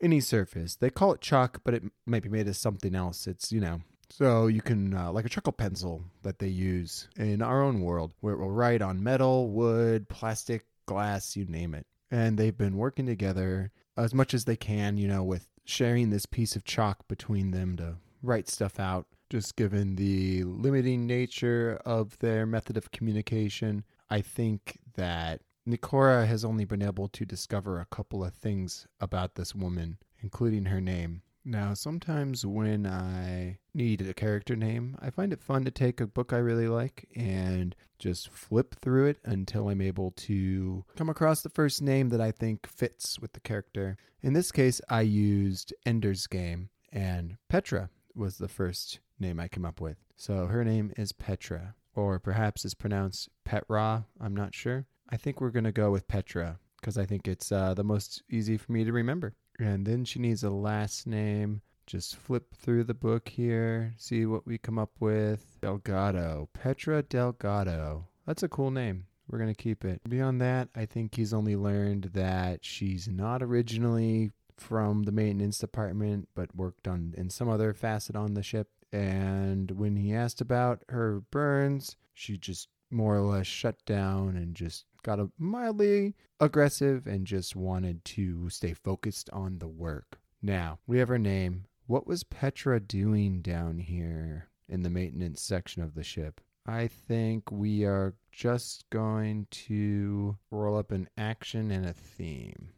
any 0.00 0.20
surface. 0.20 0.76
They 0.76 0.90
call 0.90 1.12
it 1.12 1.20
chalk, 1.20 1.60
but 1.64 1.74
it 1.74 1.82
might 2.06 2.22
be 2.22 2.28
made 2.28 2.48
of 2.48 2.56
something 2.56 2.94
else. 2.94 3.26
It's, 3.26 3.52
you 3.52 3.60
know, 3.60 3.80
so 4.10 4.46
you 4.46 4.62
can, 4.62 4.94
uh, 4.94 5.12
like 5.12 5.24
a 5.24 5.28
chuckle 5.28 5.52
pencil 5.52 6.04
that 6.22 6.38
they 6.38 6.48
use 6.48 7.08
in 7.16 7.42
our 7.42 7.62
own 7.62 7.80
world, 7.80 8.14
where 8.20 8.34
it 8.34 8.38
will 8.38 8.50
write 8.50 8.82
on 8.82 9.02
metal, 9.02 9.50
wood, 9.50 10.08
plastic, 10.08 10.66
glass, 10.86 11.36
you 11.36 11.44
name 11.46 11.74
it. 11.74 11.86
And 12.10 12.38
they've 12.38 12.56
been 12.56 12.76
working 12.76 13.06
together 13.06 13.72
as 13.96 14.14
much 14.14 14.34
as 14.34 14.44
they 14.44 14.56
can, 14.56 14.96
you 14.96 15.08
know, 15.08 15.24
with 15.24 15.48
sharing 15.64 16.10
this 16.10 16.26
piece 16.26 16.56
of 16.56 16.64
chalk 16.64 17.08
between 17.08 17.50
them 17.50 17.76
to 17.76 17.96
write 18.22 18.48
stuff 18.48 18.78
out. 18.78 19.06
Just 19.30 19.56
given 19.56 19.96
the 19.96 20.44
limiting 20.44 21.06
nature 21.06 21.80
of 21.84 22.16
their 22.18 22.46
method 22.46 22.76
of 22.76 22.92
communication, 22.92 23.84
I 24.10 24.20
think 24.20 24.78
that 24.96 25.40
Nikora 25.66 26.26
has 26.26 26.44
only 26.44 26.64
been 26.66 26.82
able 26.82 27.08
to 27.08 27.24
discover 27.24 27.80
a 27.80 27.86
couple 27.86 28.22
of 28.22 28.34
things 28.34 28.86
about 29.00 29.34
this 29.34 29.54
woman, 29.54 29.98
including 30.20 30.66
her 30.66 30.80
name. 30.80 31.22
Now, 31.46 31.74
sometimes 31.74 32.44
when 32.46 32.86
I 32.86 33.58
need 33.74 34.00
a 34.00 34.14
character 34.14 34.56
name, 34.56 34.96
I 35.00 35.10
find 35.10 35.32
it 35.32 35.42
fun 35.42 35.64
to 35.64 35.70
take 35.70 36.00
a 36.00 36.06
book 36.06 36.32
I 36.32 36.38
really 36.38 36.68
like 36.68 37.06
and 37.14 37.74
just 37.98 38.30
flip 38.30 38.74
through 38.80 39.06
it 39.06 39.18
until 39.24 39.68
I'm 39.68 39.82
able 39.82 40.10
to 40.12 40.84
come 40.96 41.10
across 41.10 41.42
the 41.42 41.50
first 41.50 41.82
name 41.82 42.08
that 42.10 42.20
I 42.20 42.30
think 42.30 42.66
fits 42.66 43.18
with 43.18 43.34
the 43.34 43.40
character. 43.40 43.96
In 44.22 44.32
this 44.32 44.52
case, 44.52 44.80
I 44.88 45.02
used 45.02 45.74
Ender's 45.84 46.26
Game, 46.26 46.70
and 46.90 47.36
Petra 47.48 47.90
was 48.14 48.38
the 48.38 48.48
first 48.48 49.00
name 49.18 49.38
I 49.38 49.48
came 49.48 49.64
up 49.66 49.80
with. 49.80 49.98
So 50.16 50.46
her 50.46 50.64
name 50.64 50.92
is 50.96 51.12
Petra, 51.12 51.74
or 51.94 52.18
perhaps 52.18 52.64
it's 52.64 52.74
pronounced 52.74 53.28
Petra, 53.44 54.06
I'm 54.18 54.34
not 54.34 54.54
sure. 54.54 54.86
I 55.10 55.16
think 55.16 55.40
we're 55.40 55.50
going 55.50 55.64
to 55.64 55.72
go 55.72 55.90
with 55.90 56.08
Petra 56.08 56.58
because 56.80 56.98
I 56.98 57.04
think 57.04 57.28
it's 57.28 57.50
uh, 57.52 57.74
the 57.74 57.84
most 57.84 58.22
easy 58.30 58.56
for 58.56 58.72
me 58.72 58.84
to 58.84 58.92
remember. 58.92 59.34
And 59.58 59.86
then 59.86 60.04
she 60.04 60.18
needs 60.18 60.42
a 60.42 60.50
last 60.50 61.06
name. 61.06 61.62
Just 61.86 62.16
flip 62.16 62.54
through 62.54 62.84
the 62.84 62.94
book 62.94 63.28
here, 63.28 63.94
see 63.98 64.24
what 64.24 64.46
we 64.46 64.56
come 64.56 64.78
up 64.78 64.92
with. 65.00 65.58
Delgado. 65.60 66.48
Petra 66.54 67.02
Delgado. 67.02 68.06
That's 68.26 68.42
a 68.42 68.48
cool 68.48 68.70
name. 68.70 69.06
We're 69.28 69.38
going 69.38 69.54
to 69.54 69.62
keep 69.62 69.84
it. 69.84 70.00
Beyond 70.08 70.40
that, 70.40 70.68
I 70.74 70.86
think 70.86 71.14
he's 71.14 71.34
only 71.34 71.56
learned 71.56 72.10
that 72.14 72.64
she's 72.64 73.08
not 73.08 73.42
originally 73.42 74.30
from 74.56 75.02
the 75.02 75.12
maintenance 75.12 75.58
department, 75.58 76.28
but 76.34 76.54
worked 76.54 76.88
on 76.88 77.14
in 77.16 77.30
some 77.30 77.48
other 77.48 77.74
facet 77.74 78.16
on 78.16 78.34
the 78.34 78.42
ship. 78.42 78.68
And 78.92 79.70
when 79.72 79.96
he 79.96 80.14
asked 80.14 80.40
about 80.40 80.82
her 80.88 81.20
burns, 81.30 81.96
she 82.12 82.38
just 82.38 82.68
more 82.90 83.16
or 83.16 83.22
less 83.22 83.46
shut 83.46 83.84
down 83.84 84.36
and 84.36 84.54
just 84.54 84.84
got 85.04 85.20
a 85.20 85.30
mildly 85.38 86.14
aggressive 86.40 87.06
and 87.06 87.26
just 87.26 87.54
wanted 87.54 88.04
to 88.04 88.50
stay 88.50 88.72
focused 88.72 89.30
on 89.30 89.58
the 89.58 89.68
work. 89.68 90.18
Now, 90.42 90.80
we 90.86 90.98
have 90.98 91.08
her 91.08 91.18
name. 91.18 91.66
What 91.86 92.06
was 92.06 92.24
Petra 92.24 92.80
doing 92.80 93.40
down 93.42 93.78
here 93.78 94.48
in 94.68 94.82
the 94.82 94.90
maintenance 94.90 95.40
section 95.40 95.82
of 95.82 95.94
the 95.94 96.02
ship? 96.02 96.40
I 96.66 96.88
think 96.88 97.52
we 97.52 97.84
are 97.84 98.14
just 98.32 98.88
going 98.88 99.46
to 99.50 100.36
roll 100.50 100.78
up 100.78 100.90
an 100.90 101.08
action 101.18 101.70
and 101.70 101.84
a 101.84 101.92
theme. 101.92 102.70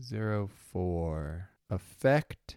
Zero 0.00 0.48
four. 0.72 1.50
Effect 1.68 2.56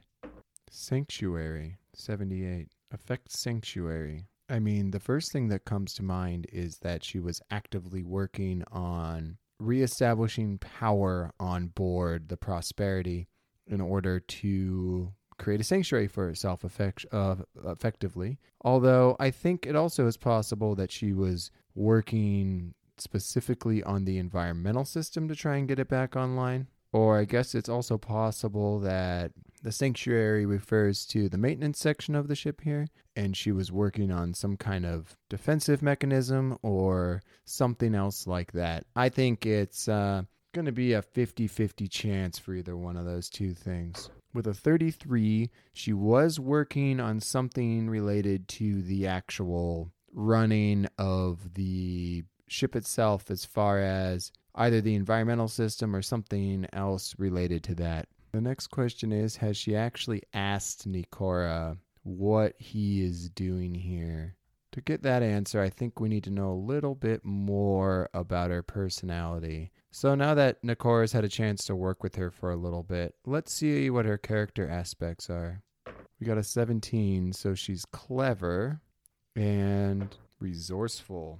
Sanctuary 0.72 1.78
78. 1.94 2.70
Effect 2.92 3.32
Sanctuary. 3.32 4.29
I 4.50 4.60
mean, 4.60 4.92
the 4.92 5.00
first 5.00 5.32
thing 5.32 5.50
that 5.50 5.66
comes 5.66 5.94
to 5.96 6.04
mind 6.04 6.48
is 6.52 6.80
that 6.80 7.04
she 7.04 7.20
was 7.20 7.42
actively 7.52 8.04
working 8.04 8.64
on 8.72 9.38
reestablishing 9.60 10.58
power 10.58 11.32
on 11.40 11.68
board 11.68 12.30
the 12.30 12.38
Prosperity 12.38 13.28
in 13.68 13.80
order 13.82 14.20
to 14.20 15.14
create 15.38 15.62
a 15.62 15.64
sanctuary 15.64 16.08
for 16.08 16.26
herself 16.26 16.64
effect, 16.64 17.06
uh, 17.12 17.36
effectively. 17.66 18.40
Although 18.62 19.16
I 19.20 19.32
think 19.32 19.66
it 19.66 19.76
also 19.76 20.08
is 20.08 20.18
possible 20.18 20.76
that 20.76 20.92
she 20.92 21.14
was 21.14 21.52
working 21.76 22.74
specifically 22.98 23.84
on 23.84 24.06
the 24.06 24.18
environmental 24.18 24.86
system 24.86 25.28
to 25.28 25.36
try 25.36 25.58
and 25.58 25.68
get 25.68 25.80
it 25.80 25.88
back 25.88 26.16
online. 26.16 26.68
Or 26.92 27.20
I 27.20 27.26
guess 27.26 27.54
it's 27.54 27.70
also 27.70 27.98
possible 27.98 28.80
that 28.80 29.32
the 29.62 29.72
sanctuary 29.72 30.46
refers 30.46 31.06
to 31.08 31.30
the 31.30 31.38
maintenance 31.38 31.80
section 31.80 32.16
of 32.16 32.28
the 32.28 32.36
ship 32.36 32.62
here, 32.62 32.88
and 33.16 33.36
she 33.36 33.52
was 33.52 33.72
working 33.72 34.12
on 34.12 34.34
some 34.34 34.58
kind 34.58 34.86
of 34.86 35.18
defensive 35.30 35.82
mechanism 35.82 36.58
or 36.62 37.22
something 37.46 37.94
else 37.94 38.26
like 38.26 38.54
that. 38.54 38.86
I 38.96 39.10
think 39.10 39.46
it's 39.46 39.88
uh, 39.88 40.24
going 40.54 40.66
to 40.66 40.72
be 40.72 40.94
a 40.94 41.02
50 41.02 41.48
50 41.48 41.88
chance 41.88 42.40
for 42.40 42.54
either 42.54 42.76
one 42.76 42.98
of 42.98 43.06
those 43.06 43.30
two 43.30 43.54
things. 43.54 44.10
With 44.34 44.48
a 44.48 44.54
33, 44.54 45.50
she 45.74 45.94
was 45.94 46.40
working 46.40 47.00
on 47.00 47.20
something 47.20 47.90
related 47.90 48.48
to 48.50 48.82
the 48.82 49.08
actual 49.08 49.92
running 50.14 50.88
of 50.98 51.54
the 51.56 52.24
ship 52.48 52.76
itself 52.76 53.30
as 53.30 53.46
far 53.46 53.80
as 53.80 54.32
either 54.60 54.82
the 54.82 54.96
environmental 54.96 55.48
system 55.48 55.96
or 55.96 56.02
something 56.02 56.68
else 56.74 57.16
related 57.18 57.64
to 57.64 57.76
that. 57.76 58.08
The 58.32 58.42
next 58.42 58.68
question 58.68 59.12
is 59.12 59.38
Has 59.38 59.58
she 59.58 59.76
actually 59.76 60.22
asked 60.34 60.88
Nikora 60.88 61.78
what 62.04 62.54
he 62.60 63.04
is 63.04 63.30
doing 63.30 63.74
here? 63.74 64.36
To 64.74 64.82
get 64.82 65.02
that 65.02 65.24
answer, 65.24 65.60
I 65.60 65.70
think 65.70 66.00
we 66.00 66.10
need 66.10 66.26
to 66.26 66.30
know 66.30 66.52
a 66.52 66.54
little 66.54 66.94
bit 66.94 67.26
more 67.26 68.08
about 68.14 68.52
her 68.52 68.62
personality. 68.62 69.72
So 69.90 70.14
now 70.14 70.36
that 70.36 70.62
Nikora's 70.62 71.14
had 71.14 71.24
a 71.24 71.30
chance 71.30 71.66
to 71.66 71.76
work 71.76 72.04
with 72.04 72.16
her 72.18 72.30
for 72.30 72.52
a 72.52 72.56
little 72.56 72.84
bit, 72.84 73.16
let's 73.26 73.52
see 73.52 73.90
what 73.90 74.06
her 74.06 74.20
character 74.20 74.70
aspects 74.70 75.28
are. 75.28 75.64
We 76.20 76.28
got 76.28 76.38
a 76.38 76.44
17, 76.44 77.34
so 77.34 77.56
she's 77.56 77.86
clever 77.86 78.82
and 79.36 80.16
resourceful. 80.40 81.40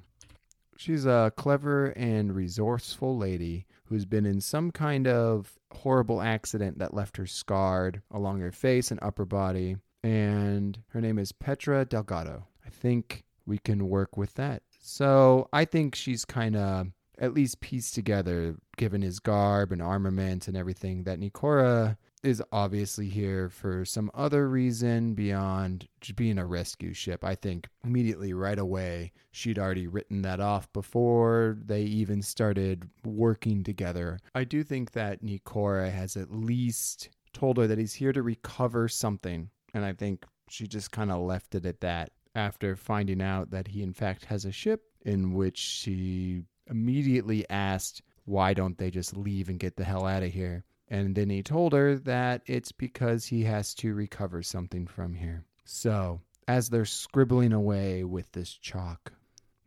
She's 0.80 1.06
a 1.06 1.34
clever 1.36 1.88
and 1.98 2.34
resourceful 2.34 3.18
lady 3.18 3.66
who's 3.88 4.06
been 4.06 4.26
in 4.26 4.40
some 4.40 4.72
kind 4.72 5.10
of 5.10 5.60
horrible 5.74 6.22
accident 6.22 6.80
that 6.80 6.94
left 6.94 7.18
her 7.18 7.28
scarred 7.28 8.02
along 8.10 8.40
her 8.40 8.54
face 8.54 8.90
and 8.90 8.98
upper 9.04 9.26
body. 9.26 9.76
And 10.04 10.82
her 10.92 11.02
name 11.02 11.20
is 11.20 11.34
Petra 11.34 11.84
Delgado. 11.84 12.48
I 12.66 12.70
think 12.70 13.26
we 13.46 13.58
can 13.58 13.90
work 13.90 14.16
with 14.16 14.36
that. 14.36 14.64
So 14.80 15.50
I 15.52 15.66
think 15.66 15.96
she's 15.96 16.24
kind 16.24 16.56
of 16.56 16.88
at 17.20 17.34
least 17.34 17.60
pieced 17.60 17.94
together, 17.94 18.56
given 18.78 19.02
his 19.02 19.20
garb 19.20 19.74
and 19.74 19.82
armament 19.82 20.48
and 20.48 20.56
everything, 20.56 21.04
that 21.04 21.20
Nikora 21.20 21.98
is 22.24 22.44
obviously 22.52 23.08
here 23.08 23.50
for 23.50 23.86
some 23.86 24.12
other 24.14 24.50
reason 24.50 25.14
beyond 25.14 25.88
just 26.02 26.16
being 26.16 26.38
a 26.38 26.46
rescue 26.46 26.94
ship. 26.94 27.24
I 27.24 27.36
think 27.36 27.68
immediately 27.84 28.34
right 28.34 28.60
away 28.60 29.12
she'd 29.32 29.60
already 29.60 29.88
written 29.88 30.22
that 30.24 30.40
off 30.40 30.72
before 30.74 31.58
they 31.66 31.84
even 31.84 32.22
started 32.22 32.90
working 33.06 33.64
together. 33.64 34.20
I 34.36 34.44
do 34.44 34.64
think 34.64 34.92
that 34.92 35.24
Nikora 35.24 35.92
has 35.92 36.18
at 36.18 36.32
least 36.32 37.10
told 37.34 37.58
her 37.58 37.68
that 37.68 37.78
he's 37.78 37.94
here 37.94 38.12
to 38.12 38.22
recover 38.22 38.88
something, 38.88 39.50
and 39.74 39.86
I 39.86 39.94
think 39.94 40.26
she 40.50 40.68
just 40.68 40.92
kind 40.92 41.12
of 41.12 41.22
left 41.22 41.56
it 41.56 41.66
at 41.66 41.82
that 41.82 42.12
after 42.36 42.76
finding 42.76 43.22
out 43.22 43.52
that 43.52 43.68
he 43.68 43.82
in 43.82 43.94
fact 43.94 44.26
has 44.26 44.46
a 44.46 44.52
ship 44.52 44.82
in 45.06 45.34
which 45.34 45.58
she 45.58 46.44
immediately 46.70 47.50
asked 47.50 48.02
why 48.26 48.54
don't 48.54 48.78
they 48.78 48.92
just 48.92 49.18
leave 49.18 49.50
and 49.50 49.60
get 49.60 49.76
the 49.76 49.84
hell 49.84 50.06
out 50.06 50.22
of 50.22 50.32
here 50.32 50.64
and 50.90 51.16
then 51.16 51.30
he 51.30 51.44
told 51.44 51.74
her 51.74 51.96
that 51.96 52.42
it's 52.46 52.72
because 52.72 53.26
he 53.26 53.44
has 53.44 53.74
to 53.76 53.94
recover 53.94 54.42
something 54.42 54.88
from 54.88 55.14
here. 55.14 55.46
So, 55.66 56.22
as 56.48 56.70
they're 56.70 56.86
scribbling 56.86 57.54
away 57.54 58.04
with 58.04 58.32
this 58.32 58.52
chalk, 58.52 59.14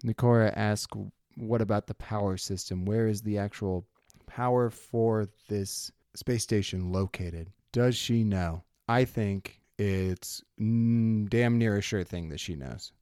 Nikora 0.04 0.52
asks, 0.56 0.96
What 1.36 1.62
about 1.62 1.86
the 1.86 1.94
power 1.94 2.36
system? 2.36 2.84
Where 2.84 3.06
is 3.06 3.22
the 3.22 3.38
actual 3.38 3.86
power 4.26 4.68
for 4.68 5.28
this 5.48 5.92
space 6.14 6.42
station 6.42 6.90
located? 6.90 7.52
Does 7.70 7.94
she 7.94 8.24
know? 8.24 8.64
I 8.88 9.04
think 9.04 9.60
it's 9.78 10.42
damn 10.58 11.58
near 11.58 11.78
a 11.78 11.82
sure 11.82 12.04
thing 12.04 12.28
that 12.30 12.40
she 12.40 12.56
knows. 12.56 12.92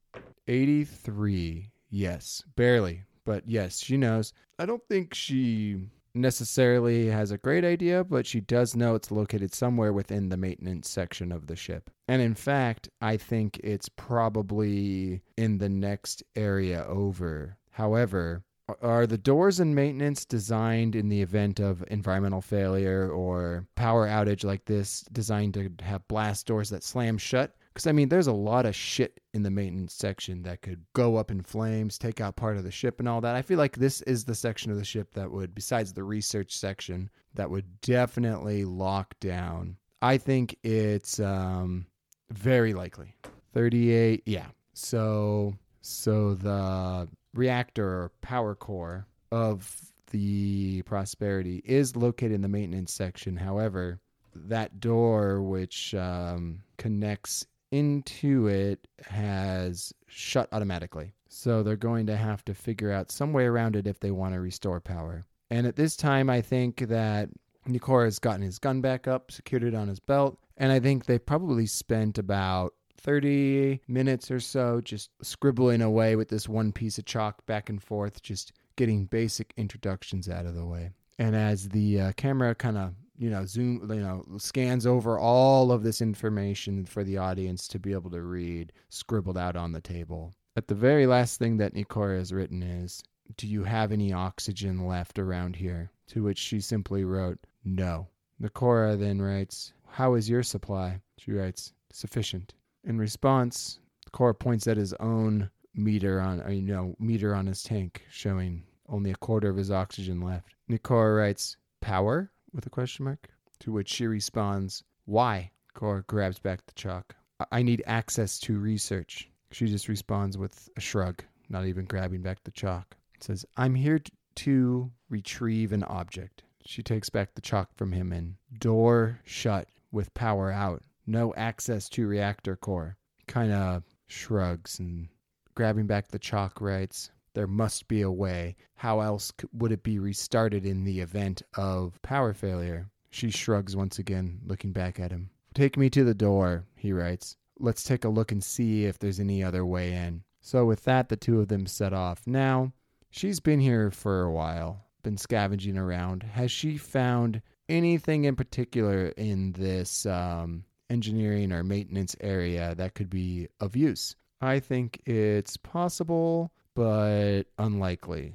83. 0.47 1.71
Yes, 1.89 2.45
barely, 2.55 3.05
but 3.25 3.49
yes, 3.49 3.81
she 3.83 3.97
knows. 3.97 4.33
I 4.59 4.67
don't 4.67 4.87
think 4.89 5.15
she 5.15 5.89
necessarily 6.15 7.07
has 7.07 7.31
a 7.31 7.39
great 7.39 7.65
idea, 7.65 8.05
but 8.05 8.27
she 8.27 8.41
does 8.41 8.77
know 8.77 8.95
it's 8.95 9.11
located 9.11 9.55
somewhere 9.55 9.93
within 9.93 10.29
the 10.29 10.37
maintenance 10.37 10.89
section 10.89 11.33
of 11.33 11.47
the 11.47 11.57
ship. 11.57 11.91
And 12.09 12.21
in 12.21 12.35
fact, 12.35 12.89
I 13.01 13.17
think 13.17 13.61
it's 13.63 13.89
probably 13.89 15.23
in 15.37 15.59
the 15.59 15.69
next 15.69 16.23
area 16.35 16.85
over. 16.87 17.57
However, 17.71 18.43
are 18.83 19.07
the 19.07 19.19
doors 19.19 19.61
in 19.61 19.75
maintenance 19.75 20.25
designed 20.25 20.95
in 20.95 21.09
the 21.09 21.23
event 21.23 21.61
of 21.61 21.85
environmental 21.89 22.41
failure 22.41 23.11
or 23.11 23.67
power 23.75 24.07
outage 24.07 24.45
like 24.45 24.65
this 24.65 25.03
designed 25.13 25.55
to 25.55 25.71
have 25.83 26.07
blast 26.09 26.47
doors 26.47 26.71
that 26.71 26.85
slam 26.85 27.19
shut? 27.19 27.55
Because, 27.73 27.87
I 27.87 27.93
mean, 27.93 28.09
there's 28.09 28.27
a 28.27 28.33
lot 28.33 28.67
of 28.67 28.75
shit 28.75 29.21
in 29.33 29.43
the 29.43 29.51
maintenance 29.51 29.95
section 29.95 30.43
that 30.43 30.63
could 30.63 30.85
go 30.93 31.17
up 31.17 31.31
in 31.31 31.41
flames, 31.41 31.99
take 31.99 32.21
out 32.21 32.37
part 32.37 32.57
of 32.57 32.65
the 32.65 32.71
ship, 32.71 32.99
and 32.99 33.09
all 33.09 33.21
that. 33.21 33.37
I 33.37 33.43
feel 33.43 33.59
like 33.59 33.77
this 33.77 34.03
is 34.03 34.25
the 34.25 34.35
section 34.35 34.73
of 34.73 34.79
the 34.79 34.85
ship 34.85 35.15
that 35.15 35.31
would, 35.31 35.55
besides 35.55 35.93
the 35.93 36.03
research 36.03 36.57
section, 36.57 37.11
that 37.35 37.49
would 37.49 37.81
definitely 37.81 38.65
lock 38.65 39.15
down. 39.21 39.77
I 40.03 40.19
think 40.19 40.57
it's 40.65 41.21
um, 41.21 41.87
very 42.31 42.75
likely. 42.75 43.15
38, 43.55 44.23
yeah. 44.27 44.47
So, 44.73 45.55
so 45.81 46.35
the 46.35 47.09
reactor 47.35 48.11
power 48.21 48.55
core 48.55 49.07
of 49.31 49.93
the 50.11 50.83
Prosperity 50.83 51.63
is 51.65 51.97
located 51.97 52.33
in 52.33 52.43
the 52.43 52.49
maintenance 52.49 52.93
section. 52.93 53.37
However, 53.37 54.01
that 54.35 54.81
door 54.81 55.43
which 55.43 55.95
um, 55.95 56.63
connects 56.79 57.47
into 57.71 58.49
it 58.49 58.87
has 59.07 59.93
shut 60.07 60.49
automatically. 60.53 61.13
So 61.29 61.63
they're 61.63 61.77
going 61.77 62.07
to 62.07 62.17
have 62.17 62.45
to 62.47 62.55
figure 62.55 62.93
out 62.93 63.13
some 63.13 63.33
way 63.33 63.45
around 63.45 63.77
it 63.77 63.87
if 63.87 64.01
they 64.01 64.11
want 64.11 64.35
to 64.35 64.41
restore 64.41 64.81
power. 64.81 65.25
And 65.51 65.67
at 65.67 65.77
this 65.77 65.97
time, 65.97 66.29
I 66.29 66.41
think 66.41 66.89
that 66.89 67.29
Nikora 67.69 68.05
has 68.05 68.19
gotten 68.19 68.43
his 68.43 68.59
gun 68.59 68.81
back 68.81 69.07
up, 69.07 69.31
secured 69.31 69.65
it 69.65 69.75
on 69.75 69.89
his 69.89 70.01
belt, 70.01 70.39
and 70.57 70.73
I 70.73 70.81
think 70.81 71.07
they 71.07 71.19
probably 71.19 71.67
spent 71.67 72.19
about 72.19 72.75
30 73.01 73.81
minutes 73.89 74.31
or 74.31 74.41
so 74.41 74.81
just 74.81 75.11
scribbling 75.23 75.83
away 75.83 76.17
with 76.17 76.29
this 76.29 76.49
one 76.49 76.73
piece 76.73 76.99
of 76.99 77.07
chalk 77.07 77.45
back 77.47 77.69
and 77.69 77.83
forth, 77.83 78.23
just 78.23 78.53
getting 78.77 79.07
basic 79.07 79.53
introductions 79.57 80.29
out 80.29 80.47
of 80.47 80.55
the 80.55 80.67
way. 80.67 80.91
And 81.19 81.35
as 81.35 81.69
the 81.69 82.01
uh, 82.01 82.13
camera 82.13 82.55
kind 82.55 82.79
of 82.79 82.95
you 83.21 83.29
know 83.29 83.45
zoom 83.45 83.87
you 83.91 84.01
know 84.01 84.25
scans 84.39 84.87
over 84.87 85.19
all 85.19 85.71
of 85.71 85.83
this 85.83 86.01
information 86.01 86.87
for 86.87 87.05
the 87.05 87.19
audience 87.19 87.69
to 87.69 87.79
be 87.79 87.93
able 87.93 88.11
to 88.11 88.23
read 88.23 88.73
scribbled 88.89 89.37
out 89.37 89.57
on 89.57 89.73
the 89.73 89.81
table. 89.81 90.33
At 90.57 90.69
the 90.69 90.75
very 90.75 91.07
last 91.07 91.39
thing 91.39 91.59
that 91.59 91.75
nikora 91.75 92.19
has 92.19 92.33
written 92.33 92.63
is 92.63 93.03
do 93.37 93.47
you 93.47 93.63
have 93.63 93.93
any 93.93 94.13
oxygen 94.13 94.87
left 94.87 95.19
around 95.19 95.55
here? 95.55 95.91
To 96.09 96.25
which 96.25 96.39
she 96.39 96.61
simply 96.61 97.05
wrote 97.05 97.39
no. 97.63 98.09
Nikora 98.43 98.99
then 98.99 99.21
writes 99.21 99.75
how 99.87 100.15
is 100.15 100.31
your 100.31 100.43
supply? 100.43 100.99
She 101.19 101.33
writes 101.33 101.75
sufficient. 101.93 102.55
In 102.85 102.97
response 102.99 103.81
Nikora 104.11 104.39
points 104.39 104.67
at 104.67 104.79
his 104.79 104.95
own 104.95 105.51
meter 105.75 106.23
on 106.23 106.41
uh, 106.41 106.49
you 106.49 106.63
know 106.63 106.97
meter 106.99 107.35
on 107.35 107.47
his 107.47 107.63
tank 107.63 108.03
showing 108.11 108.65
only 108.89 109.11
a 109.11 109.17
quarter 109.17 109.51
of 109.51 109.59
his 109.59 109.71
oxygen 109.71 110.23
left. 110.23 110.55
Nikora 110.71 111.19
writes 111.19 111.59
power 111.83 112.31
with 112.53 112.67
a 112.67 112.71
question 112.71 113.05
mark. 113.05 113.29
To 113.61 113.73
which 113.73 113.89
she 113.89 114.07
responds, 114.07 114.83
Why? 115.05 115.51
Cora 115.75 116.03
grabs 116.07 116.39
back 116.39 116.65
the 116.67 116.73
chalk. 116.73 117.15
I 117.53 117.63
need 117.63 117.83
access 117.87 118.39
to 118.41 118.59
research. 118.59 119.31
She 119.51 119.67
just 119.67 119.89
responds 119.89 120.37
with 120.37 120.69
a 120.77 120.81
shrug, 120.81 121.23
not 121.49 121.67
even 121.67 121.85
grabbing 121.85 122.23
back 122.23 122.43
the 122.45 122.51
chalk. 122.51 122.97
says, 123.21 123.45
I'm 123.57 123.75
here 123.75 124.01
to 124.37 124.91
retrieve 125.09 125.73
an 125.73 125.85
object. 125.85 126.43
She 126.65 126.83
takes 126.83 127.09
back 127.09 127.35
the 127.35 127.41
chalk 127.41 127.75
from 127.75 127.93
him 127.93 128.13
and 128.13 128.37
door 128.59 129.21
shut 129.25 129.69
with 129.91 130.15
power 130.15 130.51
out. 130.51 130.83
No 131.07 131.35
access 131.35 131.89
to 131.91 132.07
reactor 132.07 132.57
core. 132.57 132.97
Kind 133.27 133.53
of 133.53 133.85
shrugs 134.07 134.79
and 134.79 135.09
grabbing 135.55 135.87
back 135.87 136.09
the 136.09 136.19
chalk 136.19 136.61
writes, 136.61 137.11
there 137.41 137.47
must 137.47 137.89
be 137.89 138.03
a 138.03 138.11
way. 138.11 138.55
How 138.75 139.01
else 139.01 139.33
would 139.55 139.73
it 139.73 139.83
be 139.83 139.99
restarted 139.99 140.67
in 140.67 140.85
the 140.85 141.01
event 141.01 141.41
of 141.57 141.99
power 142.03 142.35
failure? 142.35 142.91
She 143.09 143.31
shrugs 143.31 143.75
once 143.75 143.99
again, 143.99 144.41
looking 144.45 144.73
back 144.73 145.01
at 145.01 145.11
him. 145.11 145.31
Take 145.55 145.79
me 145.79 145.89
to 145.89 146.05
the 146.05 146.13
door, 146.13 146.67
he 146.77 146.93
writes. 146.93 147.39
Let's 147.59 147.83
take 147.83 148.05
a 148.05 148.11
look 148.11 148.31
and 148.31 148.45
see 148.45 148.85
if 148.85 148.99
there's 148.99 149.19
any 149.19 149.43
other 149.43 149.65
way 149.65 149.95
in. 149.95 150.23
So, 150.43 150.67
with 150.67 150.85
that, 150.85 151.09
the 151.09 151.17
two 151.17 151.41
of 151.41 151.49
them 151.49 151.65
set 151.65 151.95
off. 151.95 152.27
Now, 152.27 152.75
she's 153.09 153.41
been 153.41 153.61
here 153.61 153.91
for 153.91 154.21
a 154.21 154.31
while, 154.31 154.85
been 155.03 155.17
scavenging 155.17 155.79
around. 155.79 156.23
Has 156.23 156.53
she 156.53 156.77
found 156.77 157.41
anything 157.71 158.27
in 158.27 158.37
particular 158.37 159.15
in 159.17 159.53
this 159.53 160.05
um, 160.05 160.63
engineering 160.91 161.53
or 161.53 161.65
maintenance 161.65 162.15
area 162.21 162.75
that 162.75 162.93
could 162.93 163.09
be 163.09 163.49
of 163.61 163.77
use? 163.77 164.15
I 164.43 164.61
think 164.61 165.01
it's 165.07 165.57
possible 165.57 166.53
but 166.81 167.43
unlikely. 167.59 168.33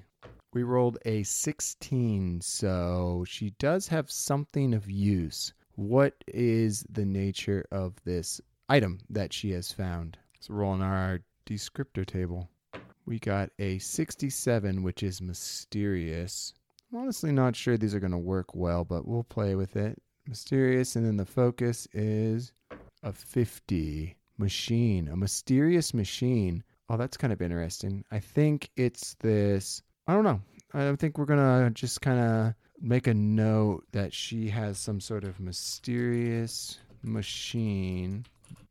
We 0.53 0.61
rolled 0.61 0.99
a 1.03 1.23
16, 1.23 2.41
so 2.41 3.25
she 3.27 3.55
does 3.57 3.87
have 3.87 4.11
something 4.11 4.75
of 4.75 4.87
use. 4.87 5.51
What 5.73 6.13
is 6.27 6.85
the 6.87 7.05
nature 7.05 7.65
of 7.71 7.95
this 8.03 8.39
item 8.69 8.99
that 9.09 9.33
she 9.33 9.49
has 9.53 9.71
found? 9.71 10.19
So 10.41 10.53
rolling 10.53 10.83
our 10.83 11.21
descriptor 11.49 12.05
table. 12.05 12.47
We 13.07 13.17
got 13.17 13.49
a 13.57 13.79
67, 13.79 14.83
which 14.83 15.01
is 15.01 15.23
mysterious. 15.23 16.53
I'm 16.93 16.99
honestly 16.99 17.31
not 17.31 17.55
sure 17.55 17.77
these 17.77 17.95
are 17.95 17.99
going 17.99 18.11
to 18.11 18.17
work 18.19 18.53
well, 18.53 18.85
but 18.85 19.07
we'll 19.07 19.23
play 19.23 19.55
with 19.55 19.75
it. 19.75 19.99
Mysterious, 20.27 20.95
and 20.95 21.03
then 21.03 21.17
the 21.17 21.25
focus 21.25 21.87
is 21.93 22.51
a 23.01 23.11
50. 23.11 24.15
Machine, 24.37 25.07
a 25.07 25.15
mysterious 25.15 25.93
machine 25.93 26.61
Oh, 26.89 26.97
that's 26.97 27.17
kind 27.17 27.33
of 27.33 27.41
interesting. 27.41 28.03
I 28.11 28.19
think 28.19 28.69
it's 28.75 29.15
this. 29.15 29.81
I 30.07 30.13
don't 30.13 30.23
know. 30.23 30.41
I 30.73 30.95
think 30.95 31.17
we're 31.17 31.25
gonna 31.25 31.71
just 31.71 32.01
kind 32.01 32.19
of 32.19 32.53
make 32.81 33.07
a 33.07 33.13
note 33.13 33.85
that 33.91 34.13
she 34.13 34.49
has 34.49 34.77
some 34.77 34.99
sort 34.99 35.23
of 35.23 35.39
mysterious 35.39 36.79
machine 37.01 38.25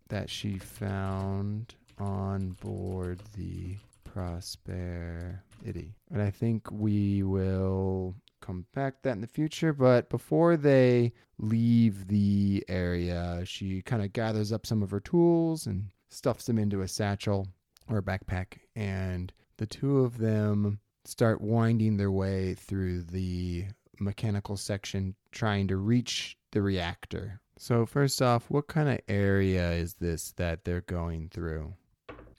that 0.09 0.31
she 0.31 0.59
found 0.59 1.75
on 1.99 2.51
board 2.61 3.21
the 3.37 3.77
Prosperity. 4.05 5.93
And 6.13 6.23
I 6.23 6.31
think 6.31 6.71
we 6.71 7.25
will 7.25 8.15
come 8.41 8.65
back 8.73 8.95
to 8.95 9.03
that 9.05 9.17
in 9.17 9.21
the 9.21 9.27
future. 9.27 9.73
But 9.73 10.09
before 10.09 10.57
they 10.57 11.13
leave 11.39 12.07
the 12.07 12.65
area, 12.69 13.43
she 13.45 13.83
kind 13.83 14.05
of 14.05 14.13
gathers 14.13 14.53
up 14.53 14.67
some 14.67 14.85
of 14.85 14.93
her 14.93 15.01
tools 15.01 15.67
and 15.67 15.89
stuffs 16.11 16.47
them 16.47 16.61
into 16.61 16.83
a 16.83 16.89
satchel 16.89 17.49
or 17.89 17.99
a 17.99 18.03
backpack, 18.03 18.59
and 18.75 19.33
the 19.57 19.67
two 19.67 20.01
of 20.01 20.19
them 20.19 20.81
start 21.05 21.41
winding 21.41 21.97
their 21.97 22.11
way 22.11 22.55
through 22.55 23.03
the 23.03 23.67
mechanical 24.01 24.57
section 24.57 25.15
trying 25.33 25.69
to 25.69 25.77
reach 25.77 26.37
the 26.53 26.63
reactor. 26.63 27.41
So, 27.57 27.87
first 27.87 28.21
off, 28.21 28.51
what 28.51 28.67
kind 28.67 28.89
of 28.89 29.01
area 29.09 29.73
is 29.73 29.95
this 29.95 30.33
that 30.33 30.65
they're 30.65 30.81
going 30.81 31.29
through? 31.29 31.75